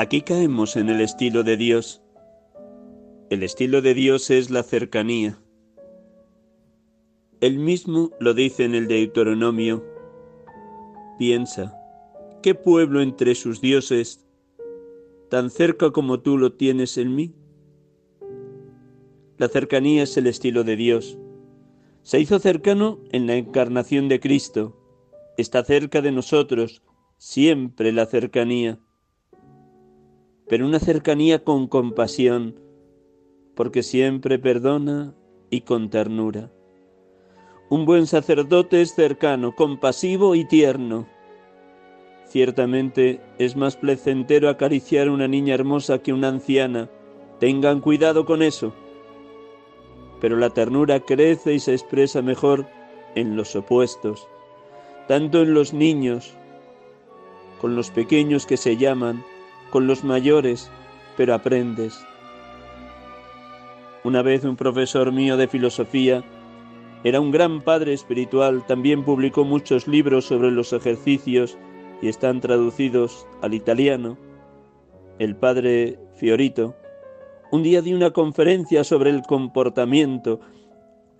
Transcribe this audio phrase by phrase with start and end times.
[0.00, 2.00] Aquí caemos en el estilo de Dios.
[3.28, 5.38] El estilo de Dios es la cercanía.
[7.42, 9.84] Él mismo lo dice en el Deuteronomio.
[11.18, 11.78] Piensa,
[12.42, 14.26] ¿qué pueblo entre sus dioses
[15.28, 17.34] tan cerca como tú lo tienes en mí?
[19.36, 21.18] La cercanía es el estilo de Dios.
[22.04, 24.80] Se hizo cercano en la encarnación de Cristo.
[25.36, 26.82] Está cerca de nosotros
[27.18, 28.80] siempre la cercanía,
[30.50, 32.56] pero una cercanía con compasión,
[33.54, 35.14] porque siempre perdona
[35.48, 36.50] y con ternura.
[37.68, 41.06] Un buen sacerdote es cercano, compasivo y tierno.
[42.26, 46.90] Ciertamente es más placentero acariciar a una niña hermosa que una anciana.
[47.38, 48.74] Tengan cuidado con eso.
[50.20, 52.66] Pero la ternura crece y se expresa mejor
[53.14, 54.26] en los opuestos,
[55.06, 56.34] tanto en los niños
[57.60, 59.22] con los pequeños que se llaman,
[59.70, 60.70] con los mayores,
[61.16, 62.04] pero aprendes.
[64.04, 66.24] Una vez un profesor mío de filosofía,
[67.04, 71.56] era un gran padre espiritual, también publicó muchos libros sobre los ejercicios
[72.02, 74.18] y están traducidos al italiano.
[75.18, 76.74] El padre Fiorito,
[77.50, 80.40] un día dio una conferencia sobre el comportamiento,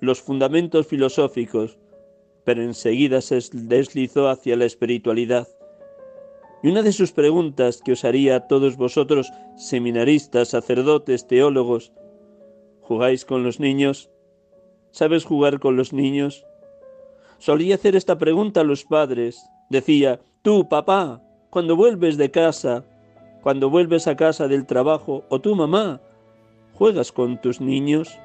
[0.01, 1.79] los fundamentos filosóficos,
[2.45, 5.49] pero enseguida se deslizó hacia la espiritualidad.
[6.63, 11.93] Y una de sus preguntas que os haría a todos vosotros, seminaristas, sacerdotes, teólogos,
[12.83, 14.11] ¿jugáis con los niños?
[14.91, 16.45] ¿Sabes jugar con los niños?
[17.39, 19.43] Solía hacer esta pregunta a los padres.
[19.71, 22.85] Decía, tú, papá, cuando vuelves de casa,
[23.43, 26.03] cuando vuelves a casa del trabajo, o tú, mamá,
[26.75, 28.19] ¿juegas con tus niños?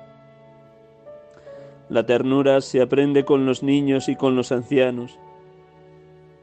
[1.87, 5.19] La ternura se aprende con los niños y con los ancianos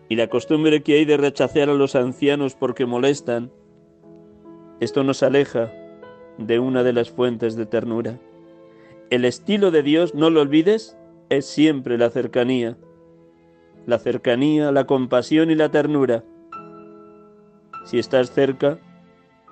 [0.08, 3.50] y la costumbre que hay de rechazar a los ancianos porque molestan,
[4.80, 5.72] esto nos aleja
[6.38, 8.18] de una de las fuentes de ternura.
[9.10, 10.96] El estilo de Dios, no lo olvides,
[11.28, 12.76] es siempre la cercanía.
[13.86, 16.24] La cercanía, la compasión y la ternura.
[17.84, 18.78] Si estás cerca,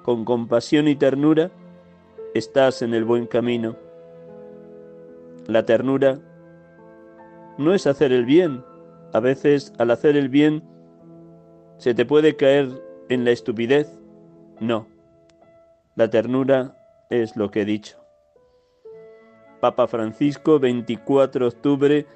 [0.02, 1.50] con compasión y ternura,
[2.34, 3.76] estás en el buen camino.
[5.46, 6.18] La ternura
[7.58, 8.64] no es hacer el bien,
[9.12, 10.62] a veces al hacer el bien
[11.78, 12.68] se te puede caer
[13.08, 13.98] en la estupidez.
[14.60, 14.86] No,
[15.96, 16.76] la ternura
[17.10, 17.98] es lo que he dicho.
[19.60, 22.06] Papa Francisco, 24 de octubre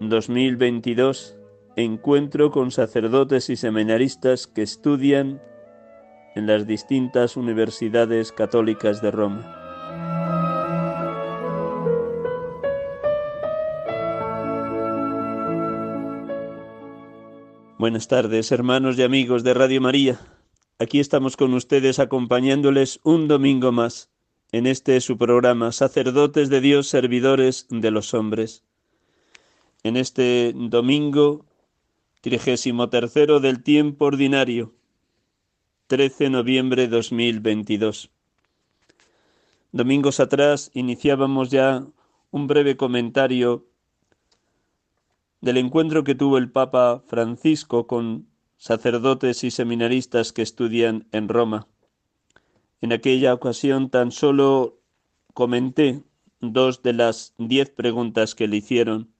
[0.00, 1.38] 2022,
[1.76, 5.40] encuentro con sacerdotes y seminaristas que estudian
[6.34, 9.57] en las distintas universidades católicas de Roma.
[17.78, 20.18] Buenas tardes, hermanos y amigos de Radio María.
[20.80, 24.10] Aquí estamos con ustedes acompañándoles un domingo más
[24.50, 28.64] en este su programa, Sacerdotes de Dios, Servidores de los Hombres.
[29.84, 31.46] En este domingo,
[32.20, 34.74] trigésimo tercero del tiempo ordinario,
[35.86, 38.10] 13 de noviembre de 2022.
[39.70, 41.86] Domingos atrás iniciábamos ya
[42.32, 43.67] un breve comentario
[45.40, 48.26] del encuentro que tuvo el Papa Francisco con
[48.56, 51.68] sacerdotes y seminaristas que estudian en Roma.
[52.80, 54.80] En aquella ocasión tan solo
[55.34, 56.02] comenté
[56.40, 59.12] dos de las diez preguntas que le hicieron.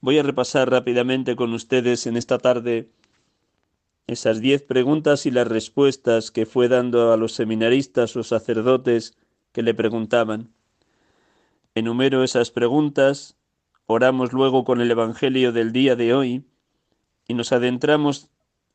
[0.00, 2.90] Voy a repasar rápidamente con ustedes en esta tarde
[4.06, 9.16] esas diez preguntas y las respuestas que fue dando a los seminaristas o sacerdotes
[9.52, 10.52] que le preguntaban.
[11.74, 13.38] Enumero esas preguntas
[13.86, 16.46] Oramos luego con el Evangelio del día de hoy
[17.28, 18.30] y nos adentramos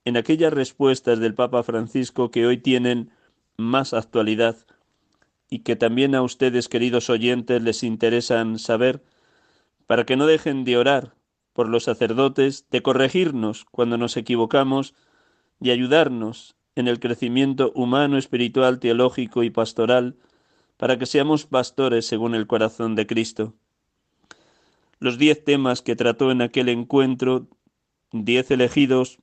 [0.06, 3.10] en aquellas respuestas del Papa Francisco que hoy tienen
[3.58, 4.56] más actualidad
[5.50, 9.04] y que también a ustedes, queridos oyentes, les interesan saber,
[9.88, 11.16] para que no dejen de orar
[11.54, 14.94] por los sacerdotes, de corregirnos cuando nos equivocamos,
[15.60, 20.18] de ayudarnos en el crecimiento humano, espiritual, teológico y pastoral,
[20.78, 23.56] para que seamos pastores según el corazón de Cristo.
[25.00, 27.48] Los diez temas que trató en aquel encuentro,
[28.12, 29.20] diez elegidos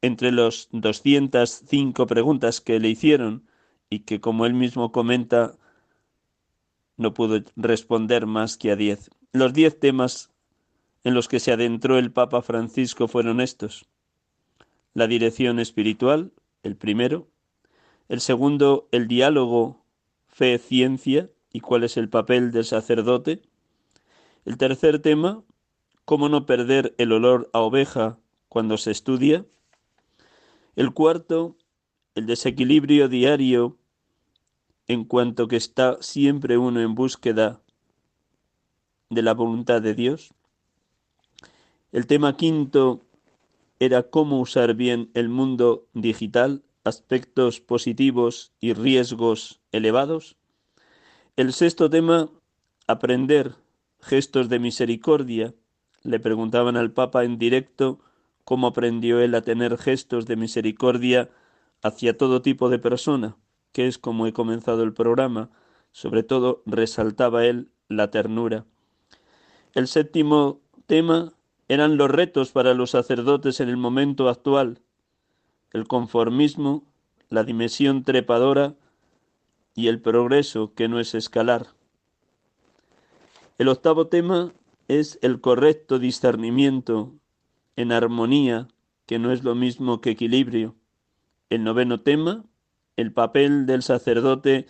[0.00, 3.46] entre los 205 preguntas que le hicieron
[3.88, 5.56] y que, como él mismo comenta,
[6.96, 9.10] no pudo responder más que a diez.
[9.32, 10.30] Los diez temas
[11.04, 13.86] en los que se adentró el Papa Francisco fueron estos.
[14.94, 16.32] La dirección espiritual,
[16.62, 17.28] el primero.
[18.08, 19.84] El segundo, el diálogo
[20.28, 23.42] fe-ciencia y cuál es el papel del sacerdote.
[24.44, 25.42] El tercer tema,
[26.04, 28.18] cómo no perder el olor a oveja
[28.48, 29.46] cuando se estudia.
[30.76, 31.56] El cuarto,
[32.14, 33.78] el desequilibrio diario
[34.86, 37.62] en cuanto que está siempre uno en búsqueda
[39.08, 40.34] de la voluntad de Dios.
[41.90, 43.00] El tema quinto
[43.78, 50.36] era cómo usar bien el mundo digital, aspectos positivos y riesgos elevados.
[51.36, 52.28] El sexto tema,
[52.86, 53.63] aprender
[54.04, 55.54] gestos de misericordia.
[56.02, 58.00] Le preguntaban al Papa en directo
[58.44, 61.30] cómo aprendió él a tener gestos de misericordia
[61.82, 63.36] hacia todo tipo de persona,
[63.72, 65.50] que es como he comenzado el programa,
[65.92, 68.66] sobre todo resaltaba él la ternura.
[69.72, 71.32] El séptimo tema
[71.68, 74.82] eran los retos para los sacerdotes en el momento actual,
[75.72, 76.84] el conformismo,
[77.30, 78.74] la dimensión trepadora
[79.74, 81.68] y el progreso que no es escalar.
[83.56, 84.52] El octavo tema
[84.88, 87.14] es el correcto discernimiento
[87.76, 88.66] en armonía,
[89.06, 90.74] que no es lo mismo que equilibrio.
[91.50, 92.44] El noveno tema,
[92.96, 94.66] el papel del sacerdote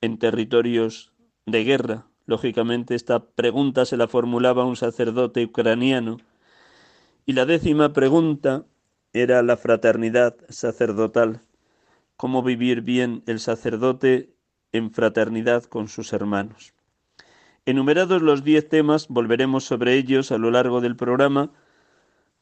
[0.00, 1.12] en territorios
[1.44, 2.06] de guerra.
[2.24, 6.16] Lógicamente esta pregunta se la formulaba un sacerdote ucraniano.
[7.26, 8.64] Y la décima pregunta
[9.12, 11.42] era la fraternidad sacerdotal.
[12.16, 14.34] Cómo vivir bien el sacerdote
[14.72, 16.73] en fraternidad con sus hermanos.
[17.66, 21.52] Enumerados los diez temas, volveremos sobre ellos a lo largo del programa,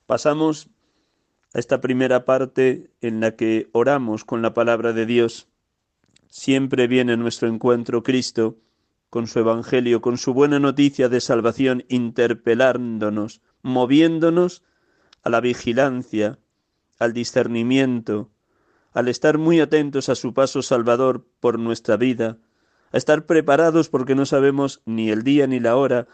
[0.06, 0.69] Pasamos
[1.54, 5.48] a esta primera parte en la que oramos con la palabra de Dios.
[6.28, 8.58] Siempre viene nuestro encuentro Cristo
[9.10, 14.62] con su Evangelio, con su buena noticia de salvación, interpelándonos, moviéndonos
[15.22, 16.38] a la vigilancia,
[16.98, 18.30] al discernimiento,
[18.92, 22.38] al estar muy atentos a su paso salvador por nuestra vida,
[22.92, 26.06] a estar preparados porque no sabemos ni el día ni la hora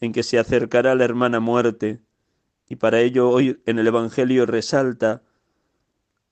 [0.00, 2.00] en que se acercará la hermana muerte,
[2.68, 5.22] y para ello hoy en el Evangelio resalta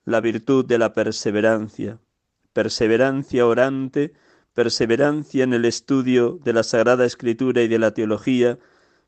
[0.05, 1.99] la virtud de la perseverancia,
[2.51, 4.13] perseverancia orante,
[4.53, 8.59] perseverancia en el estudio de la Sagrada Escritura y de la teología,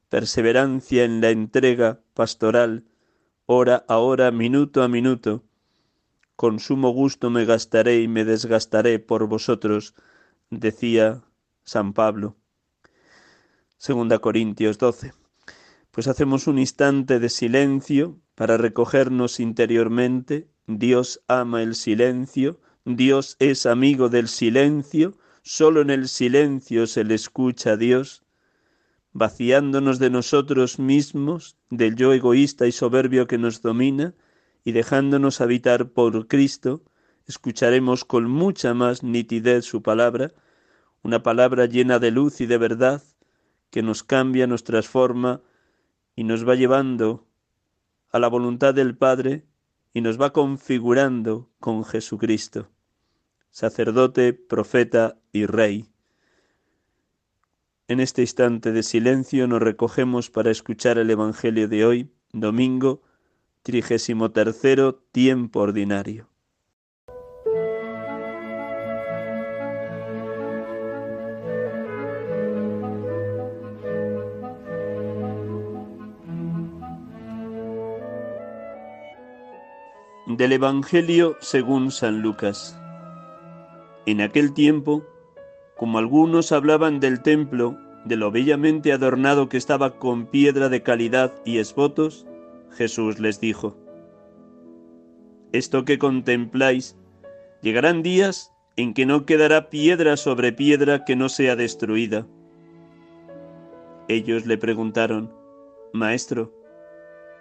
[0.10, 2.86] perseverancia en la entrega pastoral,
[3.46, 5.44] hora a hora, minuto a minuto.
[6.36, 9.94] Con sumo gusto me gastaré y me desgastaré por vosotros,
[10.50, 11.24] decía
[11.64, 12.36] San Pablo.
[13.78, 15.14] Segunda Corintios 12
[15.96, 20.50] pues hacemos un instante de silencio para recogernos interiormente.
[20.68, 27.16] Dios ama el silencio, Dios es amigo del silencio, solo en el silencio se le
[27.16, 28.26] escucha a Dios,
[29.14, 34.16] vaciándonos de nosotros mismos, del yo egoísta y soberbio que nos domina,
[34.66, 36.84] y dejándonos habitar por Cristo,
[37.28, 40.34] escucharemos con mucha más nitidez su palabra,
[41.04, 43.04] una palabra llena de luz y de verdad,
[43.70, 45.42] que nos cambia, nos transforma,
[46.16, 47.28] y nos va llevando
[48.10, 49.46] a la voluntad del Padre
[49.94, 52.70] y nos va configurando con Jesucristo,
[53.50, 55.90] sacerdote, profeta y rey.
[57.88, 63.04] En este instante de silencio nos recogemos para escuchar el Evangelio de hoy, domingo,
[63.62, 66.30] trigésimo tercero, tiempo ordinario.
[80.38, 82.78] Del Evangelio según San Lucas.
[84.06, 85.06] En aquel tiempo,
[85.78, 91.34] como algunos hablaban del templo, de lo bellamente adornado que estaba con piedra de calidad
[91.46, 92.28] y esvotos,
[92.72, 93.78] Jesús les dijo,
[95.54, 96.98] Esto que contempláis,
[97.62, 102.28] llegarán días en que no quedará piedra sobre piedra que no sea destruida.
[104.10, 105.32] Ellos le preguntaron,
[105.94, 106.52] Maestro,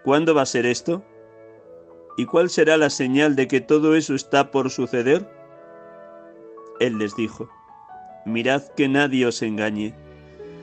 [0.05, 1.03] ¿cuándo va a ser esto?
[2.16, 5.28] ¿Y cuál será la señal de que todo eso está por suceder?
[6.80, 7.49] Él les dijo,
[8.25, 9.94] mirad que nadie os engañe,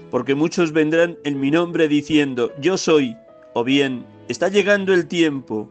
[0.10, 3.18] porque muchos vendrán en mi nombre diciendo, yo soy,
[3.54, 5.70] o bien, está llegando el tiempo.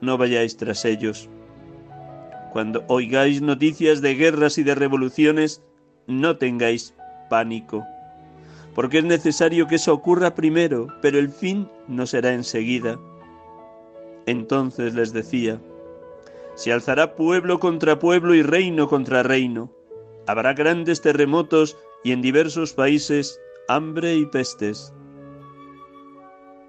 [0.00, 1.28] No vayáis tras ellos.
[2.52, 5.62] Cuando oigáis noticias de guerras y de revoluciones,
[6.06, 6.94] no tengáis
[7.30, 7.84] pánico,
[8.74, 12.98] porque es necesario que eso ocurra primero, pero el fin no será enseguida.
[14.26, 15.60] Entonces les decía,
[16.54, 19.72] se alzará pueblo contra pueblo y reino contra reino.
[20.26, 24.92] Habrá grandes terremotos y en diversos países hambre y pestes.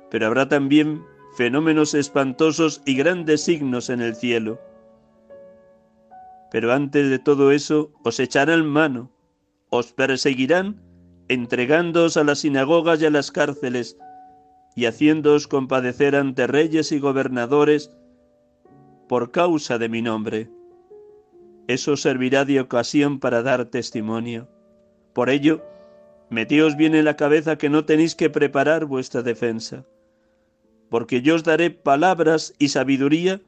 [0.09, 1.03] Pero habrá también
[1.35, 4.59] fenómenos espantosos y grandes signos en el cielo.
[6.51, 9.11] Pero antes de todo eso os echarán mano,
[9.69, 10.81] os perseguirán,
[11.27, 13.97] entregándoos a las sinagogas y a las cárceles,
[14.75, 17.95] y haciéndoos compadecer ante reyes y gobernadores
[19.07, 20.49] por causa de mi nombre.
[21.67, 24.49] Eso servirá de ocasión para dar testimonio.
[25.13, 25.63] Por ello,
[26.29, 29.85] metíos bien en la cabeza que no tenéis que preparar vuestra defensa,
[30.89, 33.41] porque yo os daré palabras y sabiduría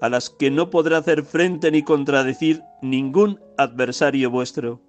[0.00, 4.80] a las que no podrá hacer frente ni contradecir ningún adversario vuestro.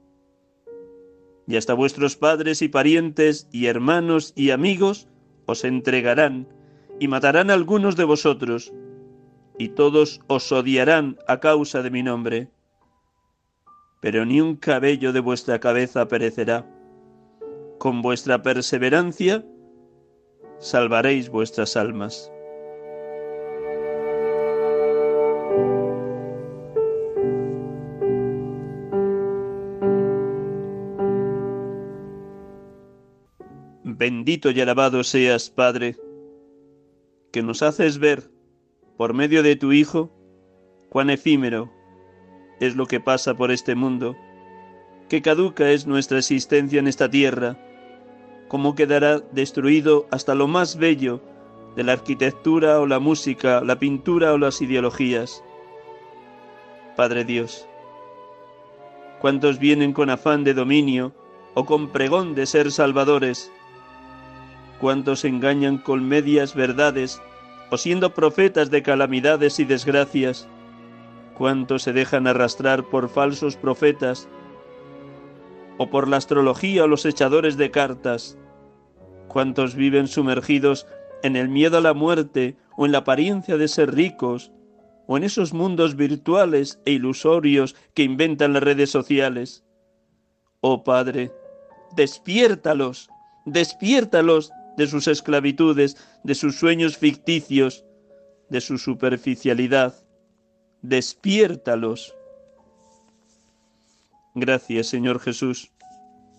[1.52, 5.10] Y hasta vuestros padres y parientes y hermanos y amigos
[5.48, 6.48] os entregarán
[6.98, 8.72] y matarán a algunos de vosotros,
[9.58, 12.48] y todos os odiarán a causa de mi nombre.
[14.00, 16.66] Pero ni un cabello de vuestra cabeza perecerá.
[17.80, 19.44] Con vuestra perseverancia
[20.58, 22.32] salvaréis vuestras almas.
[34.02, 35.96] Bendito y alabado seas, Padre,
[37.32, 38.32] que nos haces ver,
[38.98, 40.12] por medio de tu Hijo,
[40.90, 41.72] cuán efímero
[42.60, 44.16] es lo que pasa por este mundo,
[45.08, 47.60] que caduca es nuestra existencia en esta tierra,
[48.48, 51.22] cómo quedará destruido hasta lo más bello
[51.76, 55.44] de la arquitectura o la música, la pintura o las ideologías.
[56.98, 57.68] Padre Dios,
[59.20, 61.14] cuántos vienen con afán de dominio
[61.54, 63.52] o con pregón de ser salvadores,
[64.82, 67.22] cuántos engañan con medias verdades
[67.70, 70.48] o siendo profetas de calamidades y desgracias,
[71.38, 74.28] cuántos se dejan arrastrar por falsos profetas
[75.78, 78.40] o por la astrología o los echadores de cartas,
[79.28, 80.88] cuántos viven sumergidos
[81.22, 84.52] en el miedo a la muerte o en la apariencia de ser ricos,
[85.06, 89.64] o en esos mundos virtuales e ilusorios que inventan las redes sociales.
[90.62, 91.32] Oh Padre,
[91.96, 93.10] despiértalos,
[93.46, 97.86] despiértalos de sus esclavitudes, de sus sueños ficticios,
[98.50, 99.96] de su superficialidad.
[100.82, 102.16] Despiértalos.
[104.34, 105.72] Gracias, Señor Jesús,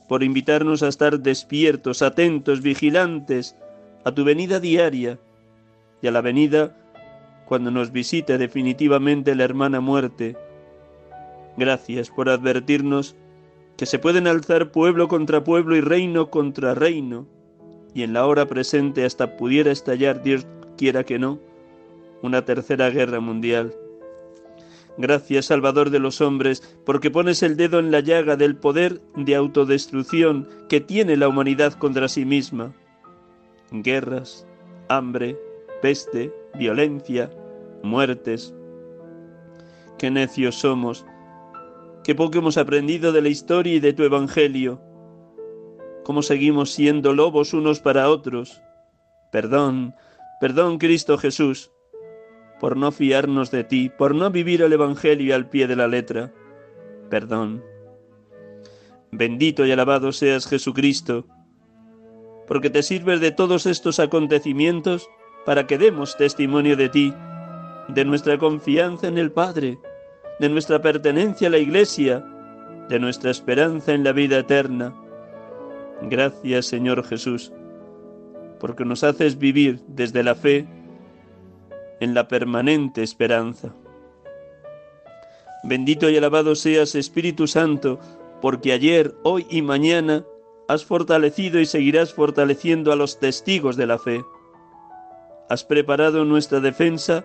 [0.09, 3.55] por invitarnos a estar despiertos, atentos, vigilantes
[4.05, 5.19] a tu venida diaria
[6.01, 6.77] y a la venida
[7.47, 10.37] cuando nos visite definitivamente la hermana muerte.
[11.57, 13.15] Gracias por advertirnos
[13.77, 17.27] que se pueden alzar pueblo contra pueblo y reino contra reino
[17.95, 20.47] y en la hora presente hasta pudiera estallar, Dios
[20.77, 21.39] quiera que no,
[22.23, 23.75] una tercera guerra mundial.
[24.99, 29.35] Gracias, Salvador de los hombres, porque pones el dedo en la llaga del poder de
[29.35, 32.75] autodestrucción que tiene la humanidad contra sí misma.
[33.71, 34.47] Guerras,
[34.89, 35.39] hambre,
[35.81, 37.31] peste, violencia,
[37.83, 38.55] muertes.
[39.99, 41.07] Qué necios somos,
[42.05, 44.81] qué poco hemos aprendido de la historia y de tu Evangelio
[46.03, 48.61] cómo seguimos siendo lobos unos para otros.
[49.31, 49.95] Perdón,
[50.41, 51.71] perdón Cristo Jesús,
[52.61, 56.33] por no fiarnos de ti, por no vivir el Evangelio al pie de la letra.
[57.11, 57.63] Perdón.
[59.11, 61.27] Bendito y alabado seas Jesucristo,
[62.47, 65.09] porque te sirves de todos estos acontecimientos
[65.45, 67.15] para que demos testimonio de ti,
[67.89, 69.79] de nuestra confianza en el Padre,
[70.41, 72.25] de nuestra pertenencia a la Iglesia,
[72.89, 74.95] de nuestra esperanza en la vida eterna
[76.03, 77.53] Gracias Señor Jesús,
[78.61, 80.67] porque nos haces vivir desde la fe
[82.01, 83.73] en la permanente esperanza.
[85.65, 88.01] Bendito y alabado seas Espíritu Santo,
[88.41, 90.25] porque ayer, hoy y mañana
[90.67, 94.25] has fortalecido y seguirás fortaleciendo a los testigos de la fe.
[95.49, 97.25] Has preparado nuestra defensa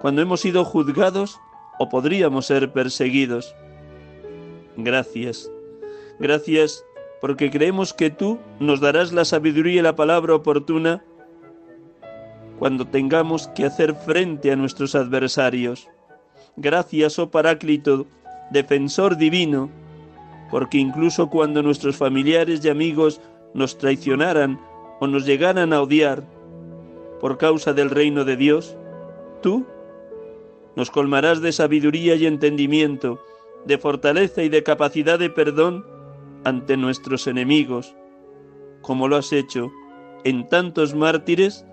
[0.00, 1.40] cuando hemos sido juzgados
[1.80, 3.56] o podríamos ser perseguidos.
[4.76, 5.50] Gracias,
[6.20, 6.84] gracias
[7.20, 11.02] porque creemos que tú nos darás la sabiduría y la palabra oportuna
[12.58, 15.88] cuando tengamos que hacer frente a nuestros adversarios.
[16.56, 18.06] Gracias, oh Paráclito,
[18.50, 19.70] defensor divino,
[20.50, 23.20] porque incluso cuando nuestros familiares y amigos
[23.54, 24.60] nos traicionaran
[25.00, 26.24] o nos llegaran a odiar
[27.20, 28.76] por causa del reino de Dios,
[29.42, 29.66] tú
[30.76, 33.20] nos colmarás de sabiduría y entendimiento,
[33.64, 35.84] de fortaleza y de capacidad de perdón
[36.48, 37.94] ante nuestros enemigos,
[38.80, 39.70] como lo has hecho
[40.24, 41.66] en tantos mártires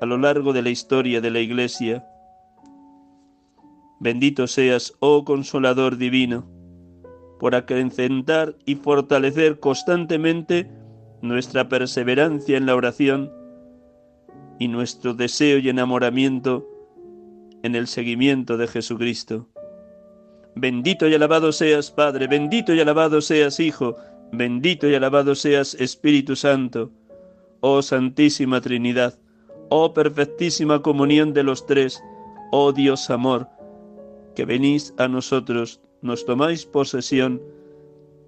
[0.00, 2.06] a lo largo de la historia de la Iglesia.
[4.00, 6.46] Bendito seas, oh Consolador Divino,
[7.38, 10.70] por acrecentar y fortalecer constantemente
[11.22, 13.32] nuestra perseverancia en la oración
[14.58, 16.66] y nuestro deseo y enamoramiento
[17.62, 19.48] en el seguimiento de Jesucristo.
[20.58, 23.94] Bendito y alabado seas Padre, bendito y alabado seas Hijo,
[24.32, 26.90] bendito y alabado seas Espíritu Santo,
[27.60, 29.18] oh Santísima Trinidad,
[29.68, 32.02] oh perfectísima comunión de los tres,
[32.52, 33.50] oh Dios amor,
[34.34, 37.42] que venís a nosotros, nos tomáis posesión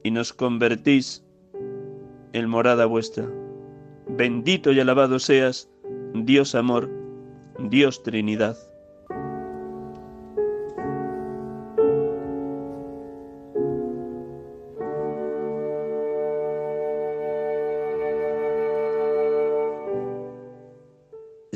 [0.04, 1.24] y nos convertís
[2.34, 3.26] en morada vuestra.
[4.06, 5.70] Bendito y alabado seas,
[6.12, 6.90] Dios amor,
[7.58, 8.58] Dios Trinidad.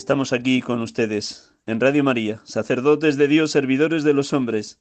[0.03, 4.81] Estamos aquí con ustedes, en Radio María, sacerdotes de Dios, servidores de los hombres,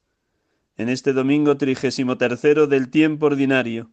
[0.77, 3.91] en este domingo trigésimo tercero del tiempo ordinario,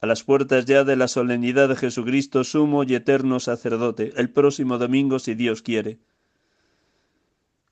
[0.00, 4.78] a las puertas ya de la solemnidad de Jesucristo, sumo y eterno sacerdote, el próximo
[4.78, 5.98] domingo, si Dios quiere.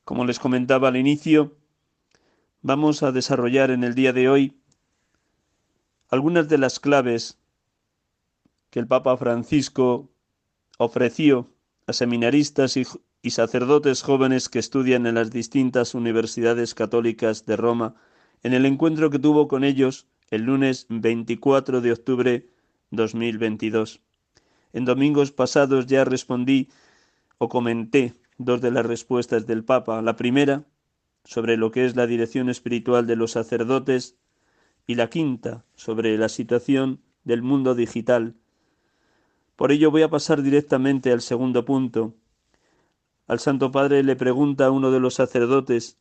[0.04, 1.56] Como les comentaba al inicio,
[2.62, 4.60] vamos a desarrollar en el día de hoy
[6.10, 7.38] algunas de las claves
[8.70, 10.10] que el Papa Francisco
[10.78, 11.48] ofreció
[11.88, 17.94] a seminaristas y, sacerdotes jóvenes que estudian en las distintas universidades católicas de Roma,
[18.42, 22.46] en el encuentro que tuvo con ellos el lunes 24 de octubre
[22.90, 24.02] 2022.
[24.74, 26.68] En domingos pasados ya respondí
[27.38, 30.02] o comenté dos de las respuestas del Papa.
[30.02, 30.66] La primera,
[31.24, 34.18] sobre lo que es la dirección espiritual de los sacerdotes,
[34.86, 38.34] y la quinta, sobre la situación del mundo digital
[39.58, 42.14] por ello voy a pasar directamente al segundo punto.
[43.26, 45.98] Al Santo Padre le pregunta a uno de los sacerdotes,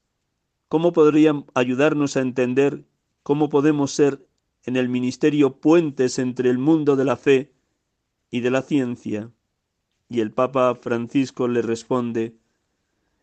[0.67, 2.83] ¿cómo podrían ayudarnos a entender
[3.23, 4.23] cómo podemos ser
[4.65, 7.51] en el ministerio puentes entre el mundo de la fe
[8.29, 9.31] y de la ciencia?
[10.07, 12.35] Y el Papa Francisco le responde,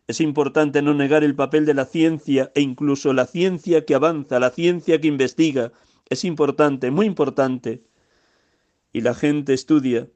[0.05, 4.41] es importante no negar el papel de la ciencia e incluso la ciencia que avanza,
[4.41, 5.71] la ciencia que investiga.
[6.09, 7.85] Es importante, muy importante.
[8.91, 10.09] Y la gente estudia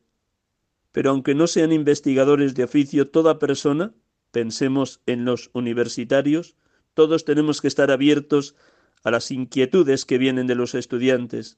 [0.91, 3.93] pero aunque no sean investigadores de oficio, toda persona,
[4.31, 6.55] pensemos en los universitarios,
[6.93, 8.55] todos tenemos que estar abiertos
[9.03, 11.57] a las inquietudes que vienen de los estudiantes.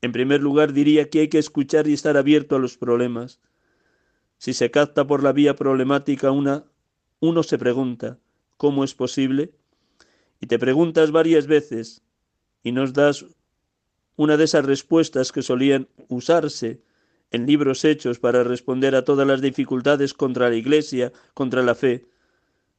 [0.00, 3.40] En primer lugar, diría que hay que escuchar y estar abierto a los problemas.
[4.38, 6.64] Si se capta por la vía problemática una,
[7.20, 8.18] uno se pregunta,
[8.56, 9.52] ¿cómo es posible?
[10.40, 12.02] Y te preguntas varias veces
[12.64, 13.26] y nos das
[14.16, 16.82] una de esas respuestas que solían usarse
[17.32, 22.06] en libros hechos para responder a todas las dificultades contra la Iglesia, contra la fe.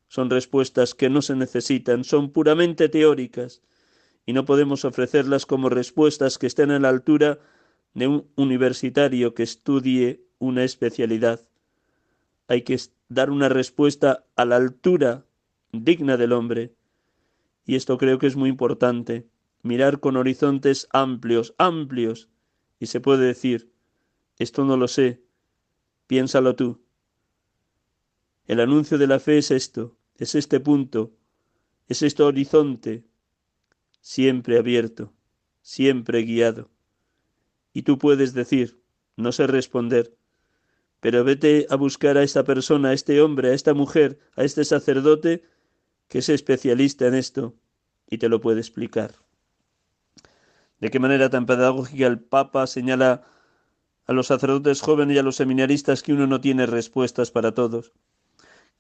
[0.08, 3.62] Son respuestas que no se necesitan, son puramente teóricas,
[4.26, 7.40] y no podemos ofrecerlas como respuestas que estén a la altura
[7.94, 11.42] de un universitario que estudie una especialidad.
[12.48, 15.26] Hay que dar una respuesta a la altura
[15.72, 16.74] digna del hombre.
[17.66, 19.28] Y esto creo que es muy importante,
[19.64, 22.30] mirar con horizontes amplios, amplios,
[22.80, 23.73] y se puede decir,
[24.38, 25.24] esto no lo sé.
[26.08, 26.82] Piénsalo tú.
[28.46, 31.14] El anuncio de la fe es esto, es este punto,
[31.88, 33.06] es este horizonte,
[34.02, 35.14] siempre abierto,
[35.62, 36.70] siempre guiado.
[37.72, 38.82] Y tú puedes decir,
[39.16, 40.16] no sé responder,
[41.00, 44.66] pero vete a buscar a esta persona, a este hombre, a esta mujer, a este
[44.66, 45.44] sacerdote,
[46.08, 47.56] que es especialista en esto,
[48.10, 49.16] y te lo puede explicar.
[50.80, 53.26] De qué manera tan pedagógica el Papa señala
[54.06, 57.94] a los sacerdotes jóvenes y a los seminaristas que uno no tiene respuestas para todos,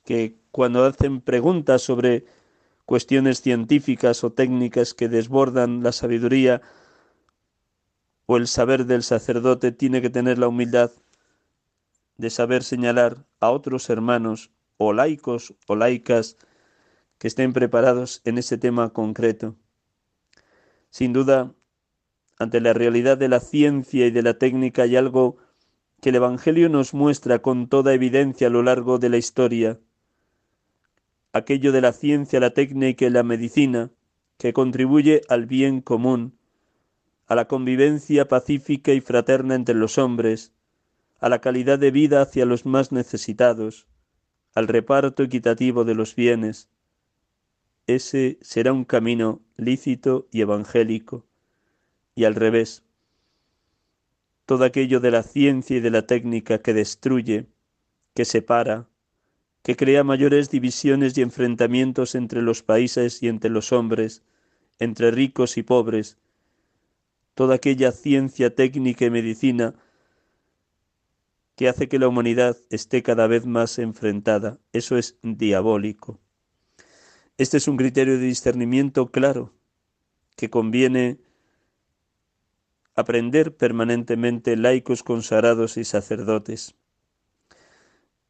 [0.04, 2.26] que cuando hacen preguntas sobre
[2.86, 6.62] cuestiones científicas o técnicas que desbordan la sabiduría
[8.26, 10.92] o el saber del sacerdote, tiene que tener la humildad
[12.18, 16.38] de saber señalar a otros hermanos o laicos o laicas
[17.18, 19.56] que estén preparados en ese tema concreto.
[20.90, 21.54] Sin duda,
[22.40, 25.38] ante la realidad de la ciencia y de la técnica hay algo
[26.02, 29.80] que el Evangelio nos muestra con toda evidencia a lo largo de la historia.
[31.32, 33.90] aquello de la ciencia, la técnica y la medicina
[34.38, 36.38] que contribuye al bien común,
[37.28, 40.52] a la convivencia pacífica y fraterna entre los hombres,
[41.20, 43.88] a la calidad de vida hacia los más necesitados,
[44.54, 46.70] al reparto equitativo de los bienes.
[47.88, 51.26] Ese será un camino lícito y evangélico.
[52.16, 52.84] Y al revés,
[54.46, 57.48] todo aquello de la ciencia y de la técnica que destruye,
[58.14, 58.88] que separa,
[59.64, 64.24] que crea mayores divisiones y enfrentamientos entre los países y entre los hombres,
[64.80, 66.18] entre ricos y pobres,
[67.34, 69.74] toda aquella ciencia técnica y medicina
[71.56, 74.60] que hace que la humanidad esté cada vez más enfrentada.
[74.74, 76.20] Eso es diabólico.
[77.38, 79.54] Este es un criterio de discernimiento claro
[80.36, 81.20] que conviene
[82.96, 86.76] aprender permanentemente laicos consagrados y sacerdotes.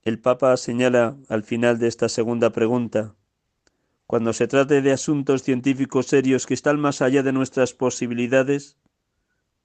[0.04, 3.15] El Papa señala al final de esta segunda pregunta,
[4.06, 8.78] cuando se trate de asuntos científicos serios que están más allá de nuestras posibilidades,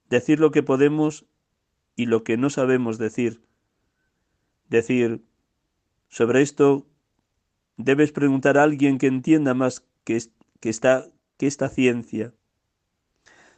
[0.09, 1.25] decir lo que podemos
[1.95, 3.41] y lo que no sabemos decir.
[4.69, 5.23] Decir,
[6.07, 6.87] sobre esto
[7.77, 10.21] debes preguntar a alguien que entienda más que,
[10.59, 11.07] que, esta,
[11.37, 12.33] que esta ciencia.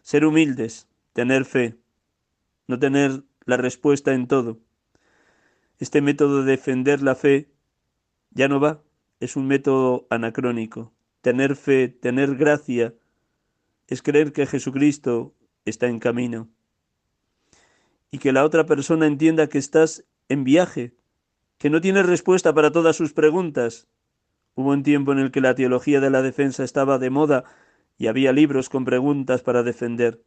[0.02, 1.78] Ser humildes, tener fe,
[2.68, 4.60] no tener la respuesta en todo
[5.82, 7.50] este método de defender la fe
[8.30, 8.84] ya no va,
[9.20, 10.94] es un método anacrónico.
[11.22, 12.94] Tener fe, tener gracia,
[13.88, 15.34] es creer que Jesucristo
[15.66, 16.50] está en camino
[18.12, 20.94] y que la otra persona entienda que estás en viaje,
[21.58, 23.88] que no tienes respuesta para todas sus preguntas.
[24.54, 27.44] Hubo un tiempo en el que la teología de la defensa estaba de moda
[27.98, 30.22] y había libros con preguntas para defender.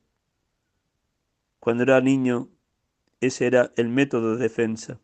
[1.65, 2.51] Cuando era niño,
[3.23, 5.01] ese era el método de defensa.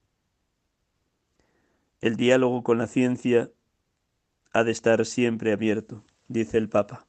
[2.02, 3.50] El diálogo con la ciencia
[4.52, 7.06] ha de estar siempre abierto, dice el Papa.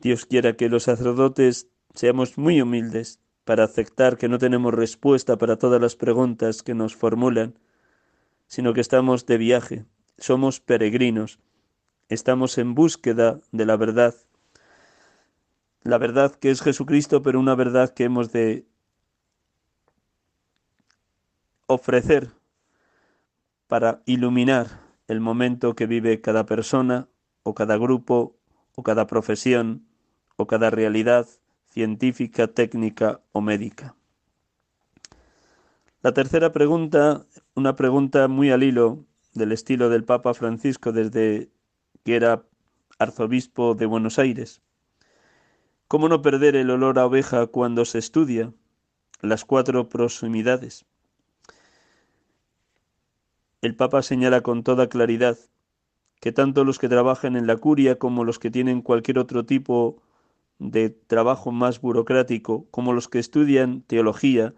[0.00, 5.58] Dios quiera que los sacerdotes seamos muy humildes para aceptar que no tenemos respuesta para
[5.58, 7.58] todas las preguntas que nos formulan,
[8.46, 9.84] sino que estamos de viaje,
[10.16, 11.40] somos peregrinos,
[12.08, 14.14] estamos en búsqueda de la verdad,
[15.84, 18.66] la verdad que es Jesucristo, pero una verdad que hemos de
[21.66, 22.30] ofrecer
[23.66, 24.66] para iluminar
[25.08, 27.08] el momento que vive cada persona
[27.42, 28.36] o cada grupo
[28.74, 29.86] o cada profesión
[30.36, 31.26] o cada realidad
[31.70, 33.96] científica, técnica o médica.
[36.02, 41.50] La tercera pregunta, una pregunta muy al hilo del estilo del Papa Francisco desde
[42.04, 42.44] que era
[42.98, 44.62] arzobispo de Buenos Aires.
[45.92, 48.50] ¿Cómo no perder el olor a oveja cuando se estudia
[49.20, 50.86] las cuatro proximidades?
[53.60, 55.36] El Papa señala con toda claridad
[56.18, 60.00] que tanto los que trabajan en la curia como los que tienen cualquier otro tipo
[60.58, 64.54] de trabajo más burocrático, como los que estudian teología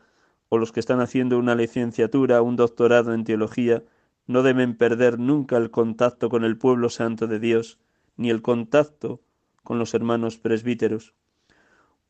[0.50, 3.82] o los que están haciendo una licenciatura, un doctorado en teología,
[4.28, 7.80] no deben perder nunca el contacto con el pueblo santo de Dios,
[8.16, 9.20] ni el contacto
[9.64, 11.12] con los hermanos presbíteros.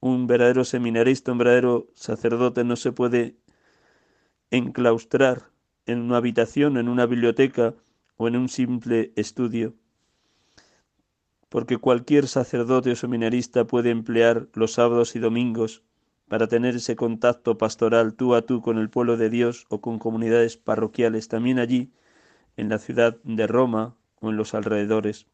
[0.05, 3.39] Un verdadero seminarista, un verdadero sacerdote no se puede
[4.51, 5.45] enclaustrar
[5.87, 7.75] en una habitación, en una biblioteca
[8.19, 9.73] o en un simple estudio,
[11.49, 15.83] porque cualquier sacerdote o seminarista puede emplear los sábados y domingos
[16.29, 19.99] para tener ese contacto pastoral tú a tú con el pueblo de Dios o con
[19.99, 21.95] comunidades parroquiales también allí,
[22.59, 25.29] en la ciudad de Roma o en los alrededores.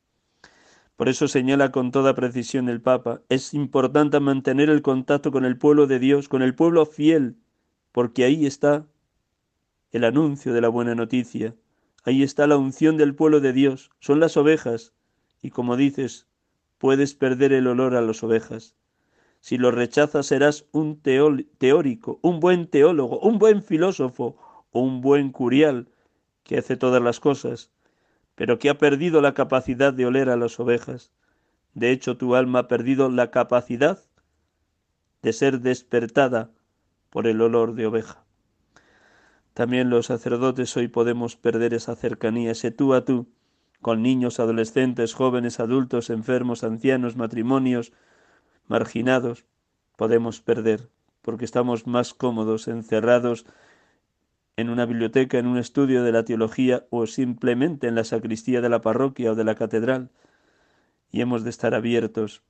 [1.01, 5.57] Por eso señala con toda precisión el Papa, es importante mantener el contacto con el
[5.57, 7.39] pueblo de Dios, con el pueblo fiel,
[7.91, 8.87] porque ahí está
[9.93, 11.57] el anuncio de la buena noticia.
[12.05, 14.93] Ahí está la unción del pueblo de Dios, son las ovejas,
[15.41, 16.27] y como dices,
[16.77, 18.77] puedes perder el olor a las ovejas.
[19.41, 24.37] Si lo rechazas serás un teórico, un buen teólogo, un buen filósofo
[24.71, 25.89] o un buen curial
[26.43, 27.71] que hace todas las cosas,
[28.41, 31.13] pero que ha perdido la capacidad de oler a las ovejas.
[31.75, 33.99] De hecho, tu alma ha perdido la capacidad
[35.21, 36.51] de ser despertada
[37.11, 38.25] por el olor de oveja.
[39.53, 43.29] También los sacerdotes hoy podemos perder esa cercanía, ese tú a tú,
[43.83, 47.93] con niños, adolescentes, jóvenes, adultos, enfermos, ancianos, matrimonios,
[48.69, 49.45] marginados.
[49.97, 50.89] Podemos perder,
[51.21, 53.45] porque estamos más cómodos encerrados
[54.61, 58.69] en una biblioteca, en un estudio de la teología o simplemente en la sacristía de
[58.69, 60.11] la parroquia o de la catedral.
[61.11, 62.43] Y hemos de estar abiertos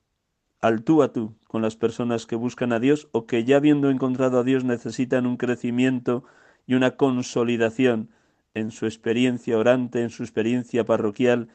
[0.61, 3.89] al tú a tú con las personas que buscan a Dios o que ya habiendo
[3.89, 6.23] encontrado a Dios necesitan un crecimiento
[6.67, 8.09] y una consolidación
[8.53, 11.49] en su experiencia orante, en su experiencia parroquial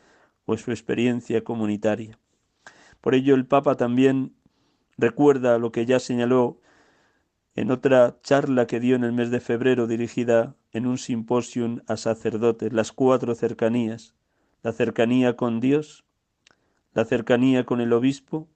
[0.46, 2.18] o en su experiencia comunitaria.
[3.00, 4.34] Por ello el Papa también
[4.96, 6.60] recuerda lo que ya señaló
[7.56, 11.96] en otra charla que dio en el mes de febrero dirigida en un simposium a
[11.96, 14.14] sacerdotes, las cuatro cercanías,
[14.62, 16.04] la cercanía con Dios,
[16.92, 18.46] la cercanía con el obispo,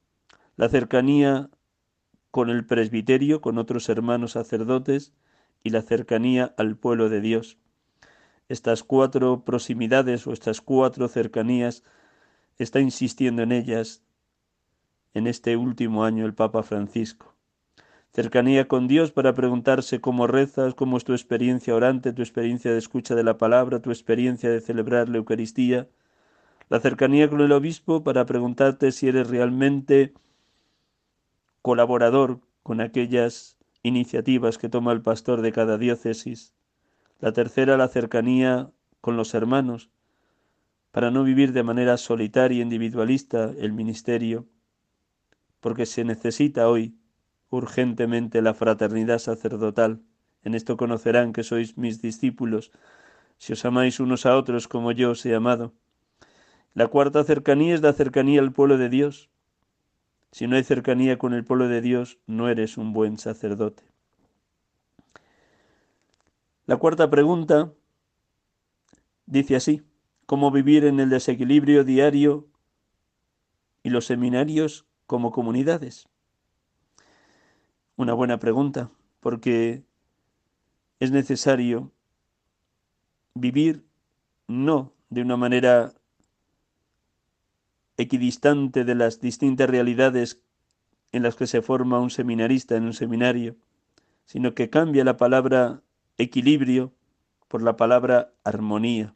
[0.57, 1.49] la cercanía
[2.31, 5.15] con el presbiterio, con otros hermanos sacerdotes,
[5.63, 7.59] y la cercanía al pueblo de Dios.
[8.49, 11.85] Estas cuatro proximidades o estas cuatro cercanías
[12.59, 14.03] está insistiendo en ellas
[15.15, 17.30] en este último año el Papa Francisco.
[18.13, 22.79] Cercanía con Dios para preguntarse cómo rezas, cómo es tu experiencia orante, tu experiencia de
[22.79, 25.89] escucha de la palabra, tu experiencia de celebrar la Eucaristía.
[26.69, 30.13] La cercanía con el obispo para preguntarte si eres realmente
[31.63, 36.53] colaborador con aquellas iniciativas que toma el pastor de cada diócesis.
[37.21, 39.89] La tercera, la cercanía con los hermanos,
[40.91, 44.49] para no vivir de manera solitaria e individualista el ministerio,
[45.61, 47.00] porque se necesita hoy
[47.51, 50.01] urgentemente la fraternidad sacerdotal.
[50.43, 52.71] En esto conocerán que sois mis discípulos,
[53.39, 55.75] si os amáis unos a otros como yo os he amado.
[56.73, 59.29] La cuarta cercanía es la cercanía al pueblo de Dios.
[60.31, 63.83] Si no hay cercanía con el pueblo de Dios, no eres un buen sacerdote.
[66.67, 67.73] La cuarta pregunta
[69.27, 69.83] dice así,
[70.27, 72.47] ¿cómo vivir en el desequilibrio diario
[73.83, 76.10] y los seminarios como comunidades?
[78.01, 79.85] Una buena pregunta, porque
[81.01, 81.93] es necesario
[83.35, 83.85] vivir
[84.49, 85.93] no de una manera
[87.99, 90.41] equidistante de las distintas realidades
[91.13, 93.57] en las que se forma un seminarista en un seminario,
[94.25, 95.83] sino que cambia la palabra
[96.17, 96.95] equilibrio
[97.49, 99.15] por la palabra armonía.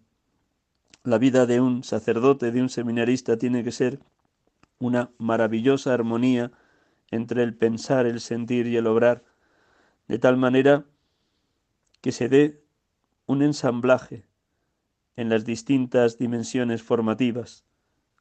[1.05, 3.99] La vida de un sacerdote, de un seminarista, tiene que ser
[4.79, 6.53] una maravillosa armonía
[7.15, 9.25] entre el pensar, el sentir y el obrar,
[10.09, 10.85] de tal manera
[12.01, 12.63] que se dé
[13.27, 14.27] un ensamblaje
[15.17, 17.65] en las distintas dimensiones formativas,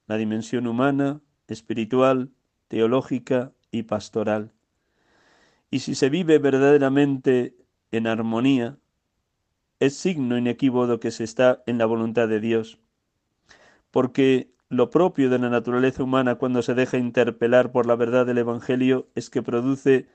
[0.08, 2.32] la dimensión humana, espiritual,
[2.68, 4.54] teológica y pastoral.
[5.72, 7.56] Y si se vive verdaderamente
[7.92, 8.78] en armonía,
[9.80, 12.80] es signo inequívoco que se está en la voluntad de Dios,
[13.92, 18.40] porque lo propio de la naturaleza humana cuando se deja interpelar por la verdad del
[18.40, 20.08] Evangelio es que produce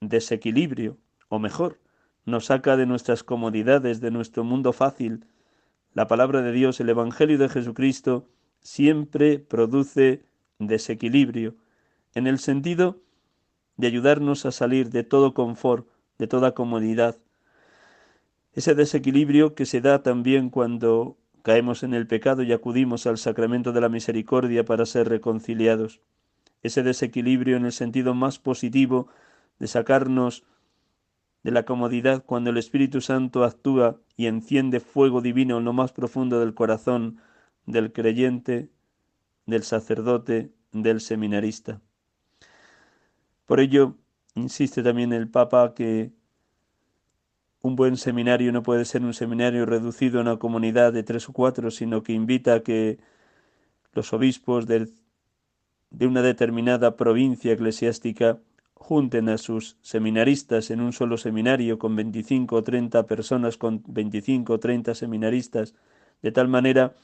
[0.00, 0.96] desequilibrio,
[1.28, 1.78] o mejor,
[2.24, 5.26] nos saca de nuestras comodidades, de nuestro mundo fácil.
[5.94, 8.28] La palabra de Dios, el Evangelio de Jesucristo,
[8.60, 10.24] siempre produce
[10.58, 11.54] desequilibrio,
[12.14, 12.98] en el sentido
[13.76, 17.16] de ayudarnos a salir de todo confort, de toda comodidad.
[18.52, 23.72] Ese desequilibrio que se da también cuando caemos en el pecado y acudimos al sacramento
[23.72, 26.00] de la misericordia para ser reconciliados.
[26.62, 29.08] Ese desequilibrio en el sentido más positivo
[29.58, 30.44] de sacarnos
[31.42, 35.92] de la comodidad cuando el Espíritu Santo actúa y enciende fuego divino en lo más
[35.92, 37.20] profundo del corazón
[37.66, 38.68] del creyente,
[39.46, 41.80] del sacerdote, del seminarista.
[43.46, 43.96] Por ello,
[44.34, 46.12] insiste también el Papa que
[47.62, 51.32] un buen seminario no puede ser un seminario reducido a una comunidad de tres o
[51.32, 52.98] cuatro, sino que invita a que
[53.92, 54.88] los obispos de,
[55.90, 58.38] de una determinada provincia eclesiástica
[58.74, 64.54] junten a sus seminaristas en un solo seminario con 25 o 30 personas, con 25
[64.54, 65.74] o 30 seminaristas,
[66.22, 66.94] de tal manera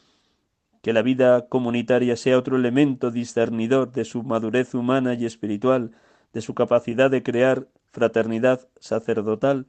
[0.82, 5.90] que la vida comunitaria sea otro elemento discernidor de su madurez humana y espiritual,
[6.32, 9.66] de su capacidad de crear fraternidad sacerdotal,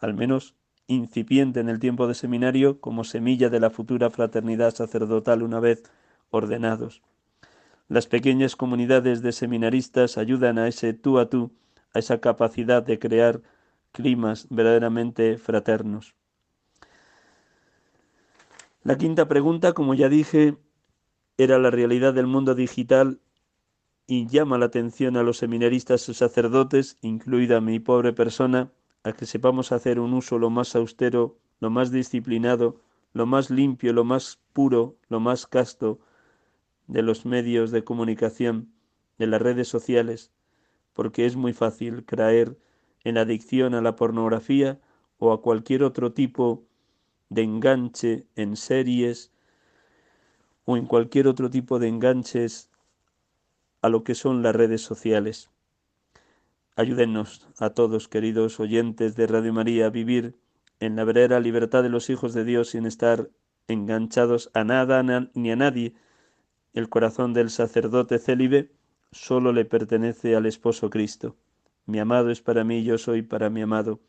[0.00, 0.54] al menos
[0.86, 5.84] incipiente en el tiempo de seminario, como semilla de la futura fraternidad sacerdotal una vez
[6.30, 7.02] ordenados.
[7.88, 11.52] Las pequeñas comunidades de seminaristas ayudan a ese tú a tú,
[11.92, 13.40] a esa capacidad de crear
[13.92, 16.14] climas verdaderamente fraternos.
[18.82, 20.56] La quinta pregunta, como ya dije,
[21.36, 23.20] era la realidad del mundo digital
[24.06, 28.70] y llama la atención a los seminaristas y sacerdotes, incluida mi pobre persona,
[29.02, 32.80] a que sepamos hacer un uso lo más austero, lo más disciplinado,
[33.12, 36.00] lo más limpio, lo más puro, lo más casto
[36.86, 38.72] de los medios de comunicación,
[39.18, 40.32] de las redes sociales,
[40.92, 42.58] porque es muy fácil caer
[43.04, 44.80] en adicción a la pornografía
[45.18, 46.64] o a cualquier otro tipo
[47.28, 49.32] de enganche en series
[50.64, 52.70] o en cualquier otro tipo de enganches
[53.82, 55.50] a lo que son las redes sociales.
[56.76, 60.38] Ayúdennos a todos, queridos oyentes de Radio María, a vivir
[60.78, 63.28] en la verdadera libertad de los hijos de Dios sin estar
[63.66, 65.02] enganchados a nada
[65.34, 65.94] ni a nadie.
[66.72, 68.70] El corazón del sacerdote célibe
[69.10, 71.36] solo le pertenece al esposo Cristo.
[71.86, 74.00] Mi amado es para mí, yo soy para mi amado.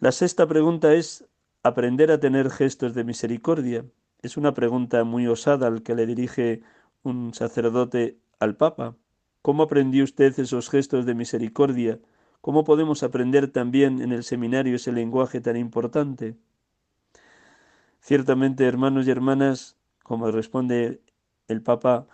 [0.00, 1.26] La sexta pregunta es
[1.62, 3.84] aprender a tener gestos de misericordia.
[4.20, 6.62] Es una pregunta muy osada al que le dirige
[7.04, 8.96] un sacerdote al Papa.
[9.44, 11.98] ¿Cómo aprendió usted esos gestos de misericordia?
[12.40, 16.38] ¿Cómo podemos aprender también en el seminario ese lenguaje tan importante?
[18.00, 21.02] Ciertamente, hermanos y hermanas, como responde
[21.46, 22.06] el Papa,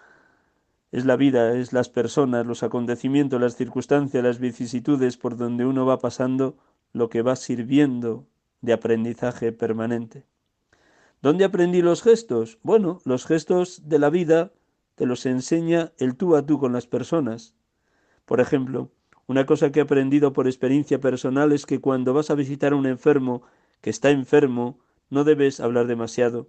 [0.91, 5.87] es la vida, es las personas, los acontecimientos, las circunstancias, las vicisitudes por donde uno
[5.87, 6.57] va pasando
[6.93, 8.27] lo que va sirviendo
[8.61, 10.25] de aprendizaje permanente.
[11.23, 12.59] ¿Dónde aprendí los gestos?
[12.65, 14.51] Bueno, los gestos de la vida
[15.01, 17.55] te los enseña el tú a tú con las personas.
[18.27, 18.91] Por ejemplo,
[19.27, 22.77] una cosa que he aprendido por experiencia personal es que cuando vas a visitar a
[22.77, 23.41] un enfermo
[23.81, 26.49] que está enfermo, no debes hablar demasiado.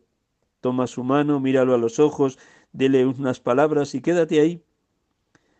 [0.60, 2.40] Toma su mano, míralo a los ojos,
[2.74, 4.62] dele unas palabras y quédate ahí.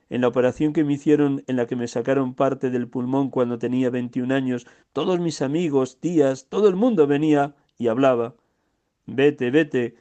[0.10, 3.58] En la operación que me hicieron en la que me sacaron parte del pulmón cuando
[3.58, 8.36] tenía 21 años, todos mis amigos, tías, todo el mundo venía y hablaba.
[9.06, 9.96] Vete, vete,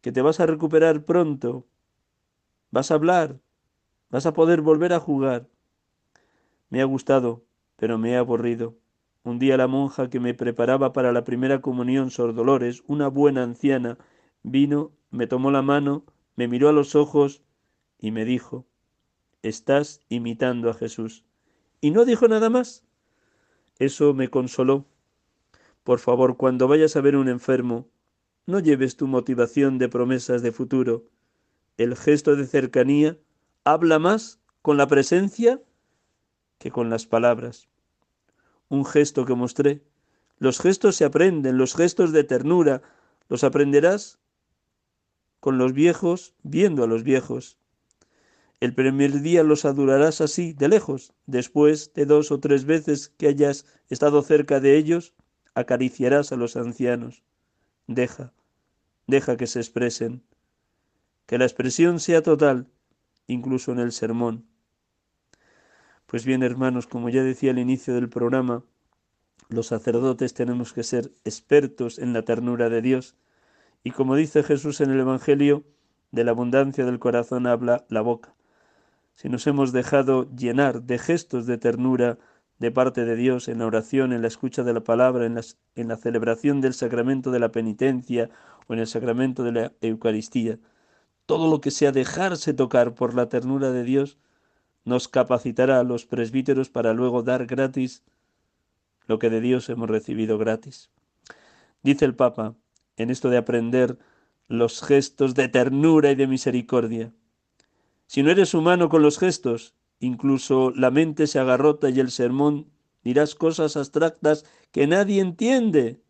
[0.00, 1.66] que te vas a recuperar pronto.
[2.74, 3.40] Vas a hablar,
[4.10, 5.48] vas a poder volver a jugar.
[6.70, 7.44] Me ha gustado,
[7.76, 8.74] pero me he aburrido.
[9.22, 13.44] Un día la monja que me preparaba para la primera comunión, Sor Dolores, una buena
[13.44, 13.96] anciana,
[14.42, 17.44] vino, me tomó la mano, me miró a los ojos
[18.00, 18.66] y me dijo,
[19.42, 21.24] estás imitando a Jesús.
[21.80, 22.82] Y no dijo nada más.
[23.78, 24.84] Eso me consoló.
[25.84, 27.86] Por favor, cuando vayas a ver un enfermo,
[28.46, 31.04] no lleves tu motivación de promesas de futuro.
[31.76, 33.18] El gesto de cercanía
[33.64, 35.60] habla más con la presencia
[36.58, 37.68] que con las palabras.
[38.68, 39.82] Un gesto que mostré.
[40.38, 42.82] Los gestos se aprenden, los gestos de ternura,
[43.28, 44.18] los aprenderás
[45.40, 47.58] con los viejos, viendo a los viejos.
[48.60, 51.12] El primer día los adorarás así, de lejos.
[51.26, 55.12] Después de dos o tres veces que hayas estado cerca de ellos,
[55.54, 57.22] acariciarás a los ancianos.
[57.86, 58.32] Deja,
[59.06, 60.22] deja que se expresen.
[61.26, 62.68] Que la expresión sea total,
[63.26, 64.46] incluso en el sermón.
[66.06, 68.62] Pues bien, hermanos, como ya decía al inicio del programa,
[69.48, 73.16] los sacerdotes tenemos que ser expertos en la ternura de Dios
[73.82, 75.64] y como dice Jesús en el Evangelio,
[76.10, 78.34] de la abundancia del corazón habla la boca.
[79.14, 82.18] Si nos hemos dejado llenar de gestos de ternura
[82.58, 85.38] de parte de Dios en la oración, en la escucha de la palabra, en,
[85.74, 88.30] en la celebración del sacramento de la penitencia
[88.68, 90.58] o en el sacramento de la Eucaristía,
[91.26, 94.18] todo lo que sea dejarse tocar por la ternura de Dios,
[94.84, 98.02] nos capacitará a los presbíteros para luego dar gratis
[99.06, 100.90] lo que de Dios hemos recibido gratis.
[101.82, 102.54] Dice el Papa,
[102.96, 103.98] en esto de aprender
[104.48, 107.12] los gestos de ternura y de misericordia.
[108.06, 112.70] Si no eres humano con los gestos, incluso la mente se agarrota y el sermón
[113.02, 116.00] dirás cosas abstractas que nadie entiende.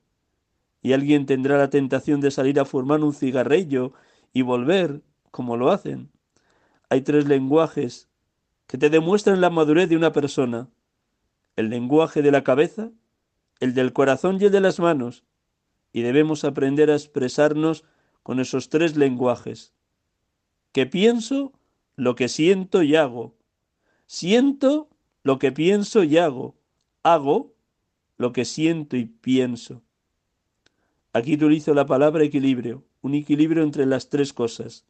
[0.83, 3.93] Y alguien tendrá la tentación de salir a formar un cigarrillo
[4.35, 6.11] y volver, como lo hacen.
[6.91, 8.11] Hay tres lenguajes
[8.67, 10.69] que te demuestran la madurez de una persona.
[11.57, 12.91] El lenguaje de la cabeza,
[13.61, 15.25] el del corazón y el de las manos
[15.95, 17.85] y debemos aprender a expresarnos
[18.25, 19.73] con esos tres lenguajes.
[20.73, 21.53] Que pienso
[21.95, 23.37] lo que siento y hago.
[24.07, 24.91] Siento
[25.23, 26.57] lo que pienso y hago.
[27.05, 27.55] Hago
[28.19, 29.83] lo que siento y pienso.
[31.13, 34.85] Aquí utilizo la palabra equilibrio, un equilibrio entre las tres cosas.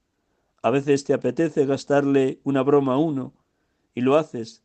[0.63, 3.35] A veces te apetece gastarle una broma a uno
[3.95, 4.63] y lo haces,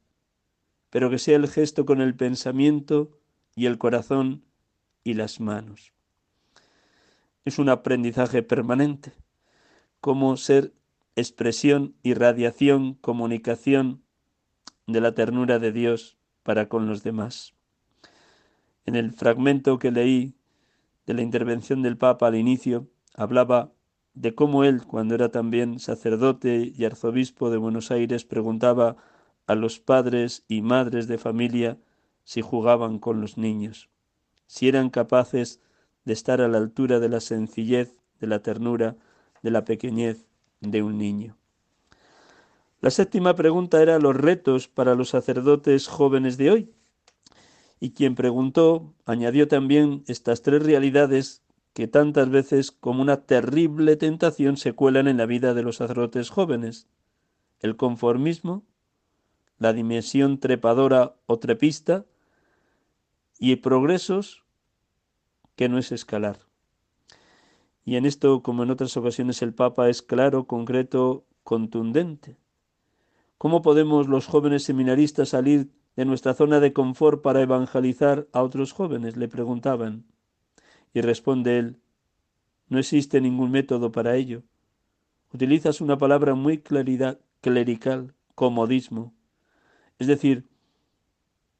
[0.90, 3.20] pero que sea el gesto con el pensamiento
[3.56, 4.46] y el corazón
[5.04, 5.92] y las manos
[7.50, 9.14] es un aprendizaje permanente,
[10.02, 10.74] como ser
[11.16, 14.04] expresión, irradiación, comunicación
[14.88, 17.56] de la ternura de Dios para con los demás.
[18.86, 20.36] En el fragmento que leí
[21.06, 23.72] de la intervención del Papa al inicio, hablaba
[24.14, 28.98] de cómo él, cuando era también sacerdote y arzobispo de Buenos Aires, preguntaba
[29.48, 31.78] a los padres y madres de familia
[32.24, 33.90] si jugaban con los niños,
[34.46, 35.62] si eran capaces
[36.06, 38.98] de estar a la altura de la sencillez, de la ternura,
[39.42, 40.26] de la pequeñez
[40.60, 41.38] de un niño.
[42.82, 46.72] La séptima pregunta era los retos para los sacerdotes jóvenes de hoy.
[47.80, 51.42] Y quien preguntó añadió también estas tres realidades
[51.80, 56.30] que tantas veces como una terrible tentación se cuelan en la vida de los sacerdotes
[56.30, 56.90] jóvenes.
[57.62, 58.66] El conformismo,
[59.60, 62.04] la dimensión trepadora o trepista
[63.40, 64.44] y progresos
[65.56, 66.40] que no es escalar.
[67.86, 72.36] Y en esto, como en otras ocasiones, el Papa es claro, concreto, contundente.
[73.38, 78.74] ¿Cómo podemos los jóvenes seminaristas salir de nuestra zona de confort para evangelizar a otros
[78.74, 79.16] jóvenes?
[79.16, 80.04] le preguntaban.
[80.94, 81.80] Y responde él,
[82.68, 84.44] no existe ningún método para ello.
[85.34, 89.14] Utilizas una palabra muy claridad, clerical, comodismo.
[89.98, 90.48] Es decir,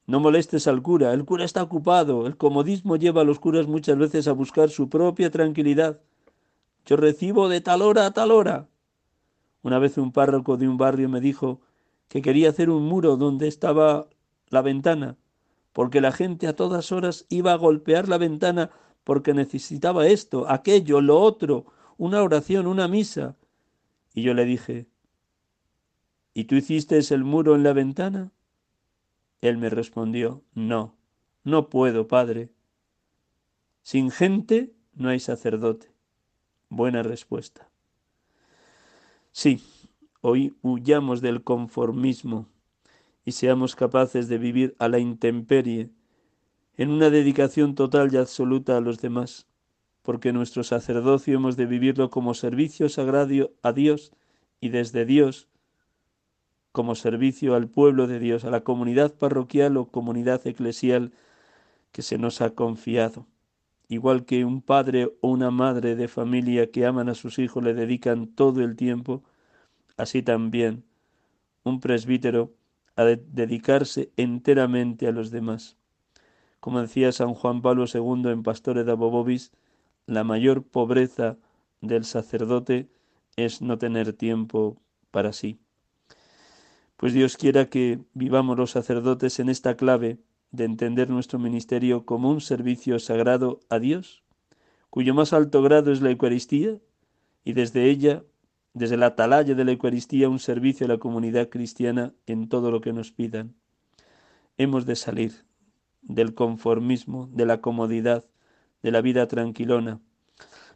[0.06, 3.96] no molestes al cura, el cura está ocupado, el comodismo lleva a los curas muchas
[3.96, 6.00] veces a buscar su propia tranquilidad.
[6.86, 8.68] Yo recibo de tal hora a tal hora.
[9.62, 11.60] Una vez un párroco de un barrio me dijo
[12.08, 14.08] que quería hacer un muro donde estaba
[14.48, 15.16] la ventana,
[15.72, 18.70] porque la gente a todas horas iba a golpear la ventana
[19.04, 23.36] porque necesitaba esto, aquello, lo otro, una oración, una misa.
[24.14, 24.86] Y yo le dije,
[26.34, 28.32] ¿y tú hiciste el muro en la ventana?
[29.40, 30.96] Él me respondió, no,
[31.44, 32.50] no puedo, padre.
[33.82, 35.90] Sin gente no hay sacerdote.
[36.68, 37.70] Buena respuesta.
[39.32, 39.62] Sí,
[40.20, 42.46] hoy huyamos del conformismo
[43.24, 45.90] y seamos capaces de vivir a la intemperie,
[46.76, 49.46] en una dedicación total y absoluta a los demás,
[50.02, 54.12] porque nuestro sacerdocio hemos de vivirlo como servicio sagrado a Dios
[54.60, 55.48] y desde Dios
[56.72, 61.12] como servicio al pueblo de Dios, a la comunidad parroquial o comunidad eclesial
[61.92, 63.26] que se nos ha confiado.
[63.88, 67.74] Igual que un padre o una madre de familia que aman a sus hijos le
[67.74, 69.24] dedican todo el tiempo,
[69.96, 70.84] así también
[71.64, 72.54] un presbítero
[72.94, 75.79] ha de dedicarse enteramente a los demás.
[76.60, 79.52] Como decía San Juan Pablo II en Pastore da Bobobis,
[80.06, 81.38] la mayor pobreza
[81.80, 82.88] del sacerdote
[83.36, 84.80] es no tener tiempo
[85.10, 85.58] para sí.
[86.96, 90.18] Pues Dios quiera que vivamos los sacerdotes en esta clave
[90.50, 94.22] de entender nuestro ministerio como un servicio sagrado a Dios,
[94.90, 96.78] cuyo más alto grado es la Eucaristía,
[97.42, 98.24] y desde ella,
[98.74, 102.82] desde la atalaya de la Eucaristía, un servicio a la comunidad cristiana en todo lo
[102.82, 103.54] que nos pidan.
[104.58, 105.49] Hemos de salir
[106.02, 108.24] del conformismo, de la comodidad,
[108.82, 110.00] de la vida tranquilona,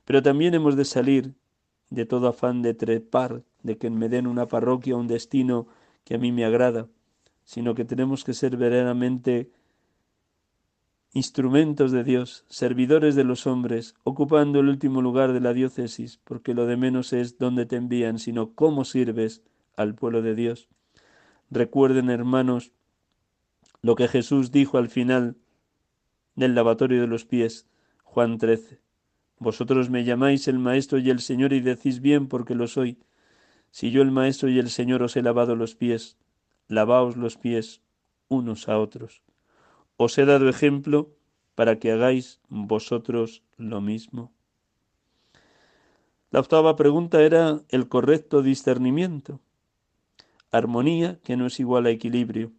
[0.04, 1.34] pero también hemos de salir
[1.90, 5.66] de todo afán de trepar, de que me den una parroquia, un destino
[6.04, 6.88] que a mí me agrada,
[7.44, 9.50] sino que tenemos que ser verdaderamente
[11.12, 16.54] instrumentos de Dios, servidores de los hombres, ocupando el último lugar de la diócesis, porque
[16.54, 19.42] lo de menos es dónde te envían, sino cómo sirves
[19.76, 20.68] al pueblo de Dios.
[21.50, 22.72] Recuerden, hermanos,
[23.84, 25.36] lo que Jesús dijo al final
[26.36, 27.66] del lavatorio de los pies,
[28.02, 28.80] Juan 13.
[29.38, 32.98] Vosotros me llamáis el Maestro y el Señor y decís bien porque lo soy.
[33.70, 36.16] Si yo el Maestro y el Señor os he lavado los pies,
[36.66, 37.82] lavaos los pies
[38.28, 39.20] unos a otros.
[39.98, 41.10] Os he dado ejemplo
[41.54, 44.32] para que hagáis vosotros lo mismo.
[46.30, 49.40] La octava pregunta era el correcto discernimiento.
[50.50, 52.50] Armonía que no es igual a equilibrio.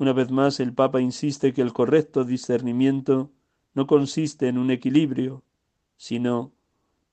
[0.00, 3.30] Una vez más el Papa insiste que el correcto discernimiento
[3.74, 5.44] no consiste en un equilibrio,
[5.98, 6.54] sino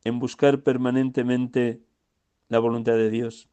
[0.06, 1.82] en buscar permanentemente
[2.48, 3.50] la voluntad de Dios.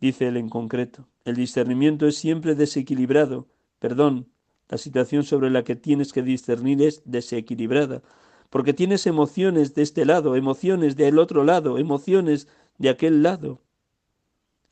[0.00, 3.48] Dice él en concreto, el discernimiento es siempre desequilibrado,
[3.80, 4.30] perdón,
[4.70, 8.00] la situación sobre la que tienes que discernir es desequilibrada,
[8.48, 13.60] porque tienes emociones de este lado, emociones del otro lado, emociones de aquel lado.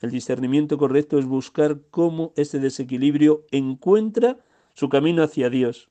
[0.01, 4.39] El discernimiento correcto es buscar cómo ese desequilibrio encuentra
[4.75, 5.89] su camino hacia Dios,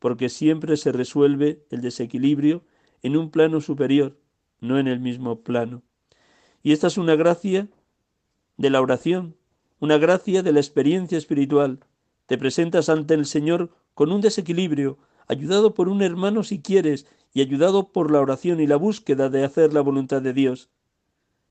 [0.00, 2.64] porque siempre se resuelve el desequilibrio
[3.02, 4.18] en un plano superior,
[4.60, 5.82] no en el mismo plano.
[6.62, 7.68] Y esta es una gracia
[8.56, 9.36] de la oración,
[9.78, 11.80] una gracia de la experiencia espiritual.
[12.26, 14.98] Te presentas ante el Señor con un desequilibrio,
[15.28, 19.44] ayudado por un hermano si quieres, y ayudado por la oración y la búsqueda de
[19.44, 20.70] hacer la voluntad de Dios.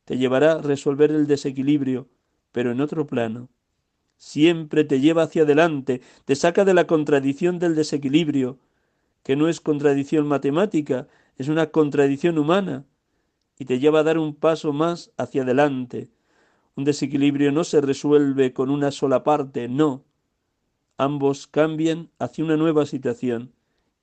[0.05, 2.07] Te llevará a resolver el desequilibrio,
[2.51, 3.49] pero en otro plano.
[4.17, 8.59] Siempre te lleva hacia adelante, te saca de la contradicción del desequilibrio,
[9.23, 12.85] que no es contradicción matemática, es una contradicción humana,
[13.57, 16.09] y te lleva a dar un paso más hacia adelante.
[16.75, 20.03] Un desequilibrio no se resuelve con una sola parte, no.
[20.97, 23.53] Ambos cambian hacia una nueva situación.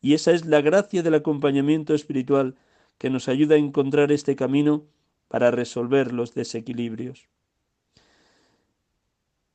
[0.00, 2.56] Y esa es la gracia del acompañamiento espiritual
[2.98, 4.86] que nos ayuda a encontrar este camino
[5.30, 7.28] para resolver los desequilibrios.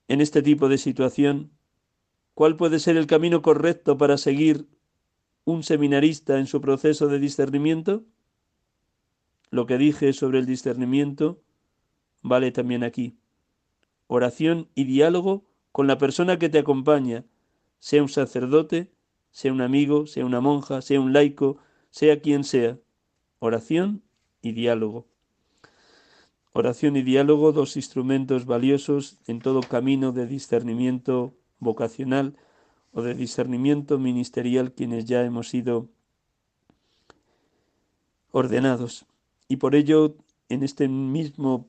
[0.08, 1.52] En este tipo de situación,
[2.34, 4.70] ¿cuál puede ser el camino correcto para seguir
[5.44, 8.06] un seminarista en su proceso de discernimiento?
[9.50, 11.42] Lo que dije sobre el discernimiento
[12.22, 13.18] vale también aquí.
[14.08, 17.26] Oración y diálogo con la persona que te acompaña,
[17.80, 18.94] sea un sacerdote,
[19.32, 21.58] sea un amigo, sea una monja, sea un laico,
[21.90, 22.80] sea quien sea.
[23.40, 24.04] Oración
[24.42, 25.06] y diálogo.
[26.58, 32.38] Oración y diálogo, dos instrumentos valiosos en todo camino de discernimiento vocacional
[32.94, 35.90] o de discernimiento ministerial quienes ya hemos sido
[38.32, 39.06] ordenados.
[39.50, 40.16] Y por ello,
[40.48, 41.68] en este mismo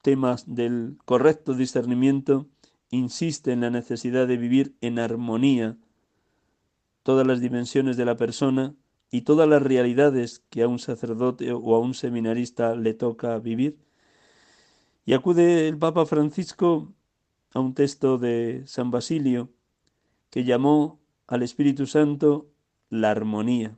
[0.00, 2.46] tema del correcto discernimiento,
[2.88, 5.76] insiste en la necesidad de vivir en armonía
[7.02, 8.76] todas las dimensiones de la persona
[9.10, 13.89] y todas las realidades que a un sacerdote o a un seminarista le toca vivir.
[15.10, 16.94] Y acude el Papa Francisco
[17.52, 19.50] a un texto de San Basilio
[20.30, 22.46] que llamó al Espíritu Santo
[22.90, 23.76] la armonía.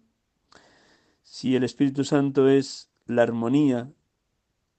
[1.23, 3.91] Si el Espíritu Santo es la armonía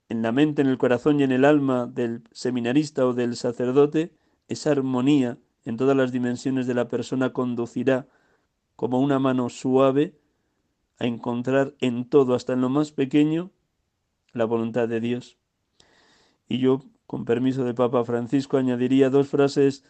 [0.10, 4.14] en la mente, en el corazón y en el alma del seminarista o del sacerdote,
[4.48, 8.08] esa armonía en todas las dimensiones de la persona conducirá
[8.76, 10.20] como una mano suave
[11.00, 13.50] a encontrar en todo, hasta en lo más pequeño,
[14.34, 15.40] la voluntad de Dios.
[16.48, 19.84] Y yo, con permiso de Papa Francisco, añadiría dos frases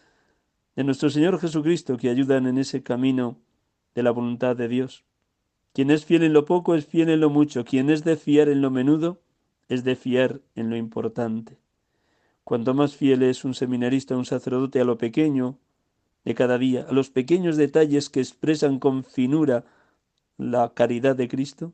[0.76, 3.38] de nuestro Señor Jesucristo que ayudan en ese camino
[3.94, 5.04] de la voluntad de Dios.
[5.72, 7.64] Quien es fiel en lo poco es fiel en lo mucho.
[7.64, 9.20] Quien es de fiar en lo menudo
[9.68, 11.58] es de fiar en lo importante.
[12.44, 15.58] Cuanto más fiel es un seminarista, un sacerdote a lo pequeño
[16.24, 19.64] de cada día, a los pequeños detalles que expresan con finura
[20.36, 21.72] la caridad de Cristo,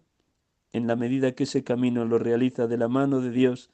[0.72, 3.70] en la medida que ese camino lo realiza de la mano de Dios,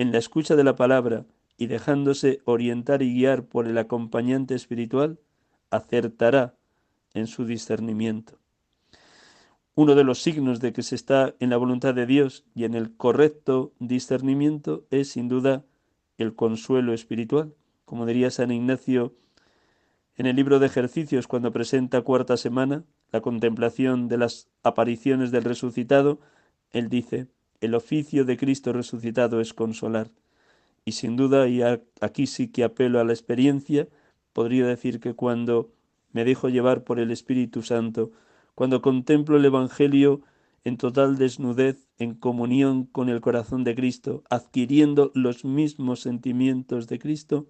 [0.00, 1.26] en la escucha de la palabra
[1.58, 5.20] y dejándose orientar y guiar por el acompañante espiritual,
[5.68, 6.54] acertará
[7.12, 8.38] en su discernimiento.
[9.74, 12.72] Uno de los signos de que se está en la voluntad de Dios y en
[12.72, 15.66] el correcto discernimiento es sin duda
[16.16, 17.54] el consuelo espiritual.
[17.84, 19.14] Como diría San Ignacio
[20.16, 25.44] en el libro de ejercicios cuando presenta cuarta semana la contemplación de las apariciones del
[25.44, 26.20] resucitado,
[26.70, 27.28] él dice,
[27.60, 30.10] el oficio de Cristo resucitado es consolar.
[30.84, 31.60] Y sin duda, y
[32.00, 33.88] aquí sí que apelo a la experiencia,
[34.32, 35.70] podría decir que cuando
[36.12, 38.10] me dejo llevar por el Espíritu Santo,
[38.54, 40.22] cuando contemplo el Evangelio
[40.64, 46.98] en total desnudez, en comunión con el corazón de Cristo, adquiriendo los mismos sentimientos de
[46.98, 47.46] Cristo,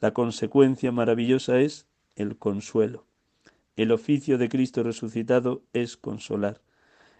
[0.00, 1.86] la consecuencia maravillosa es
[2.16, 3.04] el consuelo.
[3.76, 6.60] El oficio de Cristo resucitado es consolar.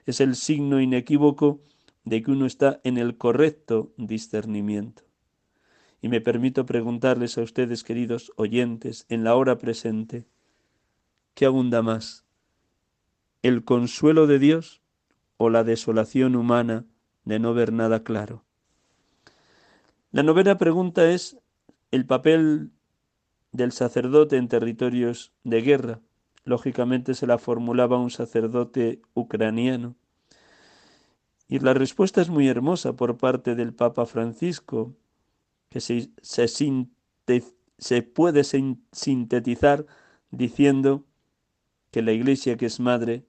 [0.07, 1.61] Es el signo inequívoco
[2.05, 5.03] de que uno está en el correcto discernimiento.
[6.03, 10.27] Y me permito preguntarles a ustedes, queridos oyentes, en la hora presente,
[11.35, 12.25] ¿qué abunda más?
[13.43, 14.81] ¿El consuelo de Dios
[15.37, 16.87] o la desolación humana
[17.25, 18.45] de no ver nada claro?
[20.11, 21.39] La novena pregunta es
[21.91, 22.73] el papel
[23.53, 26.01] del sacerdote en territorios de guerra.
[26.45, 29.95] Lógicamente se la formulaba un sacerdote ucraniano.
[31.49, 34.95] Y la respuesta es muy hermosa por parte del Papa Francisco,
[35.68, 39.86] que se, se, puede sintetizar
[40.30, 41.05] diciendo
[41.91, 43.24] que la Iglesia que es madre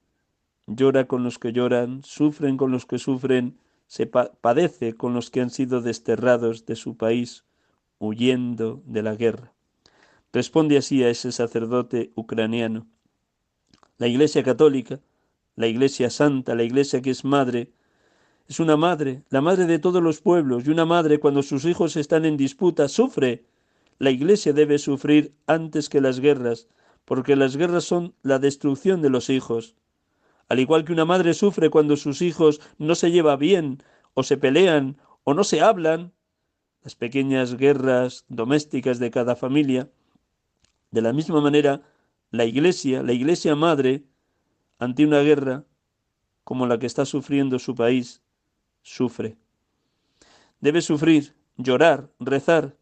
[0.68, 3.58] llora con los que lloran, sufren con los que sufren,
[3.88, 7.44] se padece con los que han sido desterrados de su país,
[8.00, 9.54] huyendo de la guerra.
[10.32, 12.88] Responde así a ese sacerdote ucraniano.
[14.02, 15.00] La Iglesia católica,
[15.56, 17.70] la Iglesia santa, la Iglesia que es madre,
[18.48, 21.96] es una madre, la madre de todos los pueblos, y una madre cuando sus hijos
[21.96, 23.46] están en disputa sufre.
[24.00, 26.68] La Iglesia debe sufrir antes que las guerras,
[27.06, 29.76] porque las guerras son la destrucción de los hijos.
[30.50, 33.84] Al igual que una madre sufre cuando sus hijos no se llevan bien,
[34.16, 36.12] o se pelean, o no se hablan,
[36.84, 39.92] las pequeñas guerras domésticas de cada familia,
[40.90, 41.84] de la misma manera,
[42.32, 44.06] la Iglesia, la Iglesia madre,
[44.80, 45.66] ante una guerra
[46.44, 48.22] como la que está sufriendo su país,
[48.82, 49.38] sufre.
[50.60, 52.78] Debe sufrir, llorar, rezar.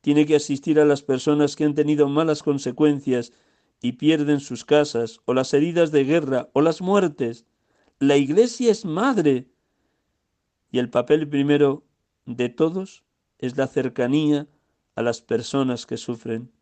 [0.00, 3.32] Tiene que asistir a las personas que han tenido malas consecuencias
[3.80, 7.46] y pierden sus casas, o las heridas de guerra, o las muertes.
[7.98, 9.48] La Iglesia es madre.
[10.70, 11.84] Y el papel primero
[12.26, 13.04] de todos
[13.38, 14.48] es la cercanía
[14.94, 16.52] a las personas que sufren.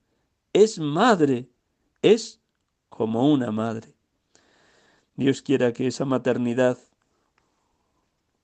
[0.52, 1.49] Es madre,
[2.02, 2.40] es
[2.88, 3.94] como una madre.
[5.14, 6.78] Dios quiera que esa maternidad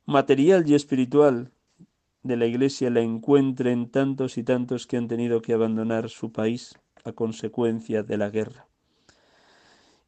[0.05, 1.51] material y espiritual
[2.23, 6.79] de la Iglesia la encuentren tantos y tantos que han tenido que abandonar su país
[7.05, 8.67] a consecuencia de la guerra.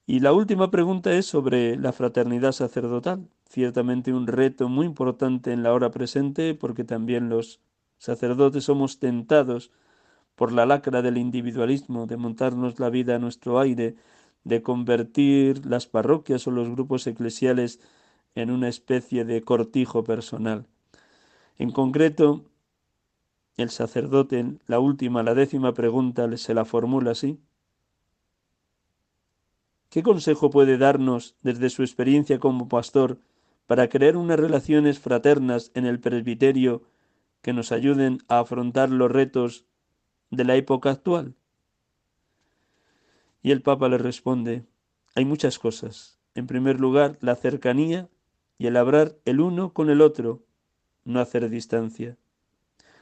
[0.06, 5.62] Y la última pregunta es sobre la fraternidad sacerdotal, ciertamente un reto muy importante en
[5.62, 7.60] la hora presente porque también los
[7.98, 9.70] sacerdotes somos tentados
[10.38, 13.96] por la lacra del individualismo, de montarnos la vida a nuestro aire,
[14.44, 17.80] de convertir las parroquias o los grupos eclesiales
[18.36, 20.68] en una especie de cortijo personal.
[21.58, 22.44] En concreto,
[23.56, 27.40] el sacerdote, la última, la décima pregunta, se la formula así.
[29.90, 33.18] ¿Qué consejo puede darnos desde su experiencia como pastor
[33.66, 36.84] para crear unas relaciones fraternas en el presbiterio
[37.42, 39.67] que nos ayuden a afrontar los retos
[40.30, 41.34] de la época actual?
[43.42, 44.64] Y el Papa le responde,
[45.14, 46.18] hay muchas cosas.
[46.34, 48.08] En primer lugar, la cercanía
[48.58, 50.42] y el hablar el uno con el otro,
[51.04, 52.16] no hacer distancia.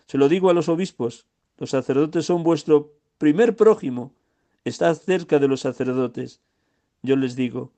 [0.06, 1.26] Se lo digo a los obispos,
[1.58, 4.14] los sacerdotes son vuestro primer prójimo,
[4.64, 6.40] estad cerca de los sacerdotes.
[7.02, 7.72] Yo les digo,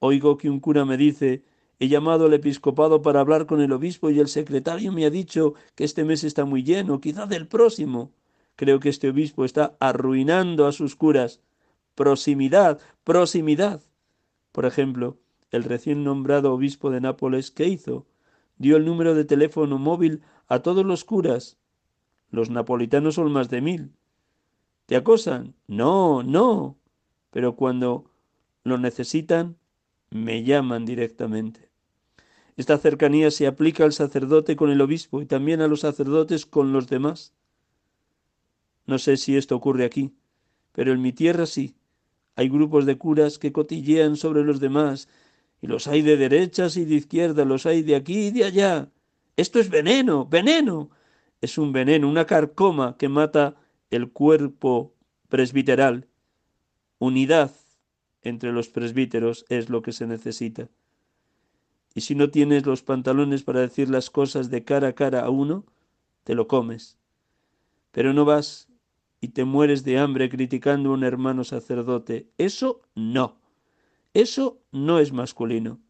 [0.00, 1.44] oigo que un cura me dice,
[1.78, 5.54] he llamado al episcopado para hablar con el obispo y el secretario me ha dicho
[5.74, 8.12] que este mes está muy lleno, quizá del próximo.
[8.58, 11.40] Creo que este obispo está arruinando a sus curas.
[11.94, 13.84] Proximidad, proximidad.
[14.50, 15.16] Por ejemplo,
[15.52, 18.08] el recién nombrado obispo de Nápoles, ¿qué hizo?
[18.56, 21.56] Dio el número de teléfono móvil a todos los curas.
[22.32, 23.92] Los napolitanos son más de mil.
[24.86, 25.54] ¿Te acosan?
[25.68, 26.80] No, no.
[27.30, 28.10] Pero cuando
[28.64, 29.56] lo necesitan,
[30.10, 31.70] me llaman directamente.
[32.56, 36.72] Esta cercanía se aplica al sacerdote con el obispo y también a los sacerdotes con
[36.72, 37.37] los demás.
[38.88, 40.14] No sé si esto ocurre aquí,
[40.72, 41.74] pero en mi tierra sí.
[42.36, 45.08] Hay grupos de curas que cotillean sobre los demás,
[45.60, 48.88] y los hay de derechas y de izquierda, los hay de aquí y de allá.
[49.36, 50.88] Esto es veneno, veneno.
[51.42, 53.56] Es un veneno, una carcoma que mata
[53.90, 54.94] el cuerpo
[55.28, 56.08] presbiteral.
[56.98, 57.52] Unidad
[58.22, 60.70] entre los presbíteros es lo que se necesita.
[61.94, 65.28] Y si no tienes los pantalones para decir las cosas de cara a cara a
[65.28, 65.66] uno,
[66.24, 66.96] te lo comes.
[67.92, 68.67] Pero no vas
[69.20, 72.30] y te mueres de hambre criticando a un hermano sacerdote.
[72.38, 73.36] Eso no.
[74.14, 75.80] Eso no es masculino.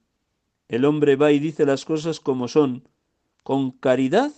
[0.68, 2.89] El hombre va y dice las cosas como son,
[3.43, 4.33] con caridad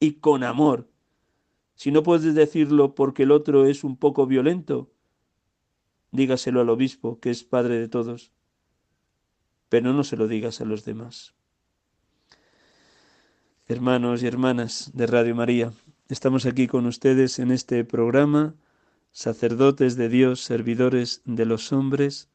[0.00, 0.88] y con amor.
[1.74, 4.90] Si no puedes decirlo porque el otro es un poco violento,
[6.10, 8.32] dígaselo al obispo, que es padre de todos,
[9.68, 11.34] pero no se lo digas a los demás.
[13.66, 15.72] Hermanos y hermanas de Radio María,
[16.08, 18.54] estamos aquí con ustedes en este programa,
[19.12, 22.28] sacerdotes de Dios, servidores de los hombres,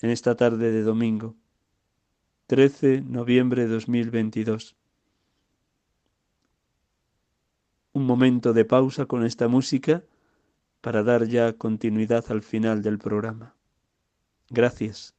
[0.00, 1.36] en esta tarde de domingo,
[2.46, 4.76] 13 noviembre de 2022
[7.92, 10.02] un momento de pausa con esta música
[10.80, 13.54] para dar ya continuidad al final del programa.
[14.48, 15.14] Gracias.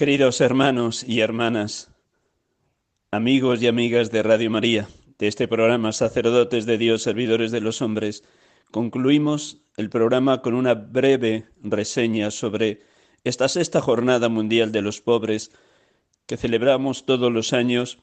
[0.00, 1.90] Queridos hermanos y hermanas,
[3.10, 4.88] amigos y amigas de Radio María,
[5.18, 8.24] de este programa Sacerdotes de Dios, Servidores de los Hombres,
[8.70, 12.80] concluimos el programa con una breve reseña sobre
[13.24, 15.52] esta sexta jornada mundial de los pobres
[16.24, 17.98] que celebramos todos los años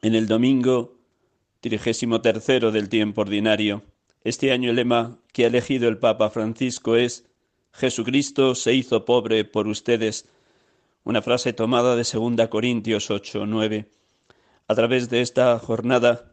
[0.00, 0.96] en el domingo
[1.60, 3.82] trigésimo tercero del tiempo ordinario.
[4.24, 7.26] Este año el lema que ha elegido el Papa Francisco es
[7.74, 10.26] Jesucristo se hizo pobre por ustedes
[11.04, 13.90] una frase tomada de 2 Corintios 8, 9.
[14.68, 16.32] A través de esta jornada,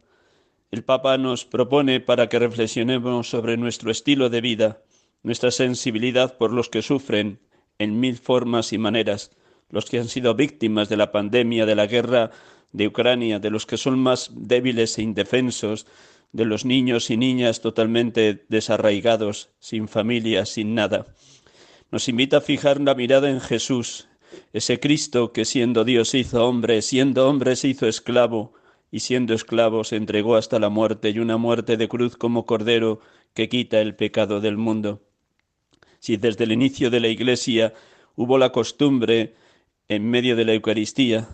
[0.70, 4.82] el Papa nos propone para que reflexionemos sobre nuestro estilo de vida,
[5.22, 7.40] nuestra sensibilidad por los que sufren
[7.78, 9.30] en mil formas y maneras,
[9.70, 12.30] los que han sido víctimas de la pandemia, de la guerra
[12.72, 15.86] de Ucrania, de los que son más débiles e indefensos,
[16.32, 21.06] de los niños y niñas totalmente desarraigados, sin familia, sin nada.
[21.90, 24.08] Nos invita a fijar la mirada en Jesús,
[24.52, 28.52] ese Cristo que siendo Dios hizo hombre, siendo hombre se hizo esclavo,
[28.90, 33.00] y siendo esclavo se entregó hasta la muerte y una muerte de cruz como cordero
[33.34, 35.02] que quita el pecado del mundo.
[35.98, 37.74] Si desde el inicio de la Iglesia
[38.16, 39.34] hubo la costumbre,
[39.88, 41.28] en medio de la Eucaristía,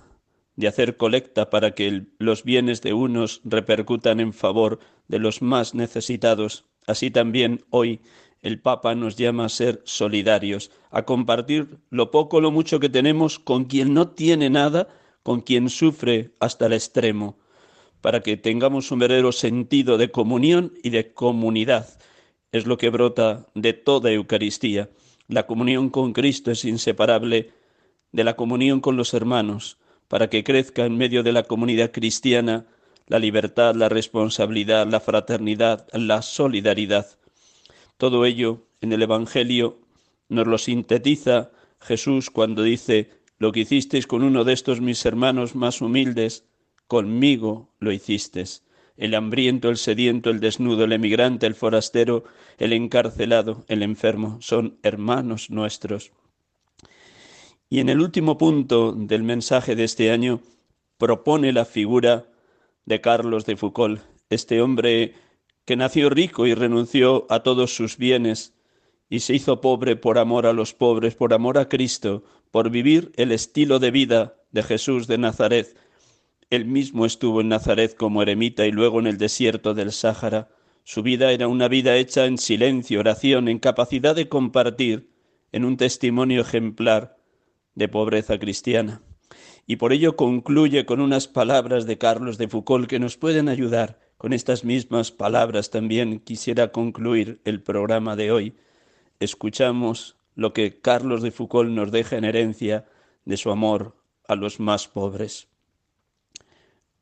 [0.57, 4.79] de hacer colecta para que los bienes de unos repercutan en favor
[5.09, 8.01] de los más necesitados, así también hoy
[8.45, 13.39] el Papa nos llama a ser solidarios, a compartir lo poco lo mucho que tenemos
[13.39, 14.89] con quien no tiene nada,
[15.23, 17.39] con quien sufre hasta el extremo,
[18.03, 21.89] para que tengamos un verdadero sentido de comunión y de comunidad.
[22.53, 24.91] Es lo que brota de toda Eucaristía.
[25.27, 27.51] La comunión con Cristo es inseparable
[28.13, 32.67] de la comunión con los hermanos, para que crezca en medio de la comunidad cristiana
[33.07, 37.07] la libertad, la responsabilidad, la fraternidad, la solidaridad.
[37.97, 39.79] Todo ello en el Evangelio
[40.29, 45.55] nos lo sintetiza Jesús cuando dice, lo que hicisteis con uno de estos mis hermanos
[45.55, 46.45] más humildes,
[46.87, 48.63] conmigo lo hicisteis.
[48.97, 52.25] El hambriento, el sediento, el desnudo, el emigrante, el forastero,
[52.59, 56.13] el encarcelado, el enfermo, son hermanos nuestros.
[57.69, 60.41] Y en el último punto del mensaje de este año
[60.97, 62.27] propone la figura
[62.87, 65.15] de Carlos de Foucault, este hombre
[65.65, 68.55] que nació rico y renunció a todos sus bienes
[69.09, 73.13] y se hizo pobre por amor a los pobres, por amor a Cristo, por vivir
[73.17, 75.77] el estilo de vida de Jesús de Nazaret.
[76.51, 80.49] Él mismo estuvo en Nazaret como eremita y luego en el desierto del Sáhara.
[80.85, 85.11] Su vida era una vida hecha en silencio, oración, en capacidad de compartir,
[85.53, 87.17] en un testimonio ejemplar
[87.75, 89.03] de pobreza cristiana.
[89.67, 94.04] Y por ello concluye con unas palabras de Carlos de Foucault que nos pueden ayudar
[94.19, 98.57] con estas mismas palabras también quisiera concluir el programa de hoy.
[99.21, 102.87] Escuchamos lo que Carlos de Foucault nos deja en herencia
[103.25, 103.97] de su amor
[104.27, 105.49] a los más pobres.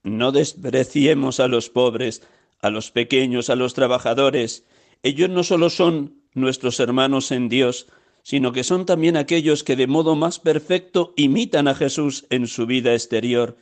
[0.02, 2.22] No despreciemos a los pobres,
[2.60, 4.64] a los pequeños, a los trabajadores.
[5.02, 7.86] Ellos no solo son nuestros hermanos en Dios,
[8.22, 12.66] sino que son también aquellos que de modo más perfecto imitan a Jesús en su
[12.66, 13.56] vida exterior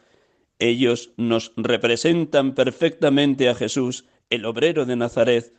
[0.60, 5.52] ellos nos representan perfectamente a Jesús, el obrero de Nazaret.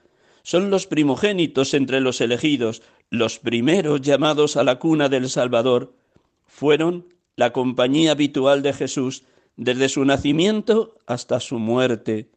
[0.44, 5.96] Son los primogénitos entre los elegidos, los primeros llamados a la cuna del Salvador.
[6.46, 9.24] Fueron la compañía habitual de Jesús
[9.58, 12.30] desde su nacimiento hasta su muerte.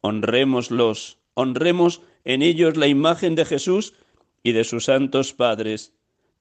[0.00, 3.94] Honrémoslos, honremos en ellos la imagen de Jesús
[4.42, 5.92] y de sus santos padres.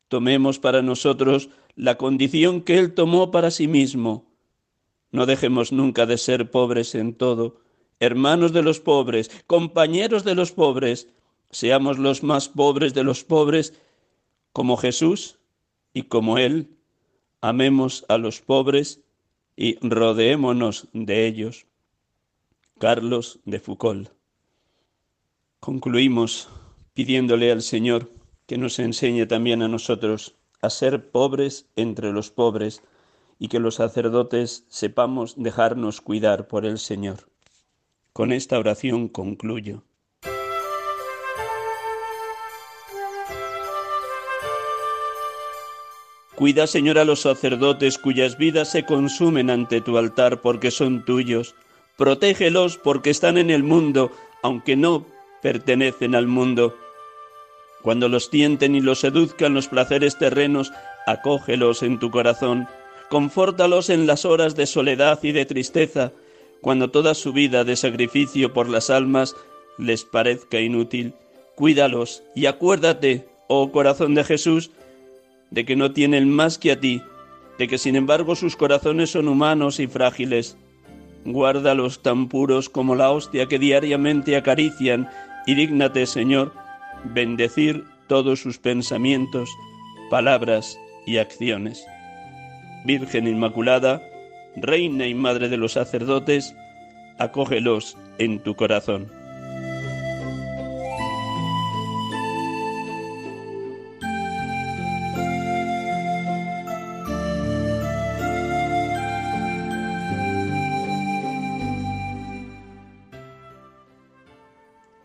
[0.07, 4.34] Tomemos para nosotros la condición que Él tomó para sí mismo
[5.11, 7.61] no dejemos nunca de ser pobres en todo,
[7.99, 11.09] hermanos de los pobres, compañeros de los pobres,
[11.51, 13.73] seamos los más pobres de los pobres,
[14.51, 15.39] como Jesús
[15.93, 16.77] y como Él,
[17.41, 19.01] amemos a los pobres
[19.55, 21.65] y rodeémonos de ellos.
[22.77, 24.09] Carlos de Foucault.
[25.61, 26.49] Concluimos
[26.93, 28.11] pidiéndole al Señor
[28.47, 32.83] que nos enseñe también a nosotros a ser pobres entre los pobres,
[33.39, 37.29] y que los sacerdotes sepamos dejarnos cuidar por el Señor.
[38.13, 39.83] Con esta oración concluyo.
[46.35, 51.55] Cuida, Señor, a los sacerdotes cuyas vidas se consumen ante tu altar porque son tuyos.
[51.97, 54.11] Protégelos porque están en el mundo,
[54.43, 55.05] aunque no
[55.41, 56.75] pertenecen al mundo.
[57.81, 60.73] Cuando los tienten y los seduzcan los placeres terrenos,
[61.05, 62.67] acógelos en tu corazón
[63.09, 66.11] confórtalos en las horas de soledad y de tristeza,
[66.61, 69.35] cuando toda su vida de sacrificio por las almas
[69.77, 71.13] les parezca inútil.
[71.55, 74.71] Cuídalos y acuérdate, oh corazón de Jesús,
[75.51, 77.01] de que no tienen más que a ti,
[77.57, 80.57] de que sin embargo sus corazones son humanos y frágiles.
[81.23, 85.09] Guárdalos tan puros como la hostia que diariamente acarician
[85.47, 86.51] y dígnate, Señor,
[87.03, 89.49] bendecir todos sus pensamientos,
[90.09, 91.85] palabras y acciones.
[92.85, 94.03] Virgen Inmaculada,
[94.55, 96.55] Reina y Madre de los sacerdotes,
[97.17, 99.11] acógelos en tu corazón.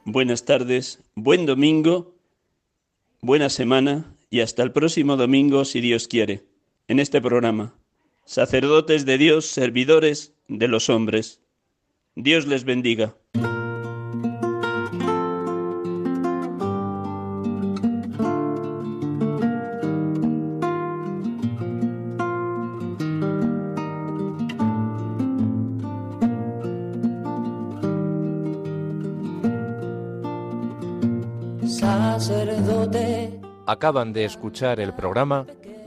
[0.04, 2.14] Buenas tardes, buen domingo,
[3.22, 6.49] buena semana y hasta el próximo domingo si Dios quiere.
[6.91, 7.72] En este programa.
[8.24, 11.41] Sacerdotes de Dios, servidores de los hombres.
[12.16, 13.14] Dios les bendiga.
[33.66, 35.47] Acaban de escuchar el programa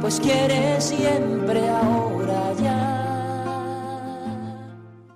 [0.00, 2.87] pues quiere siempre ahora ya.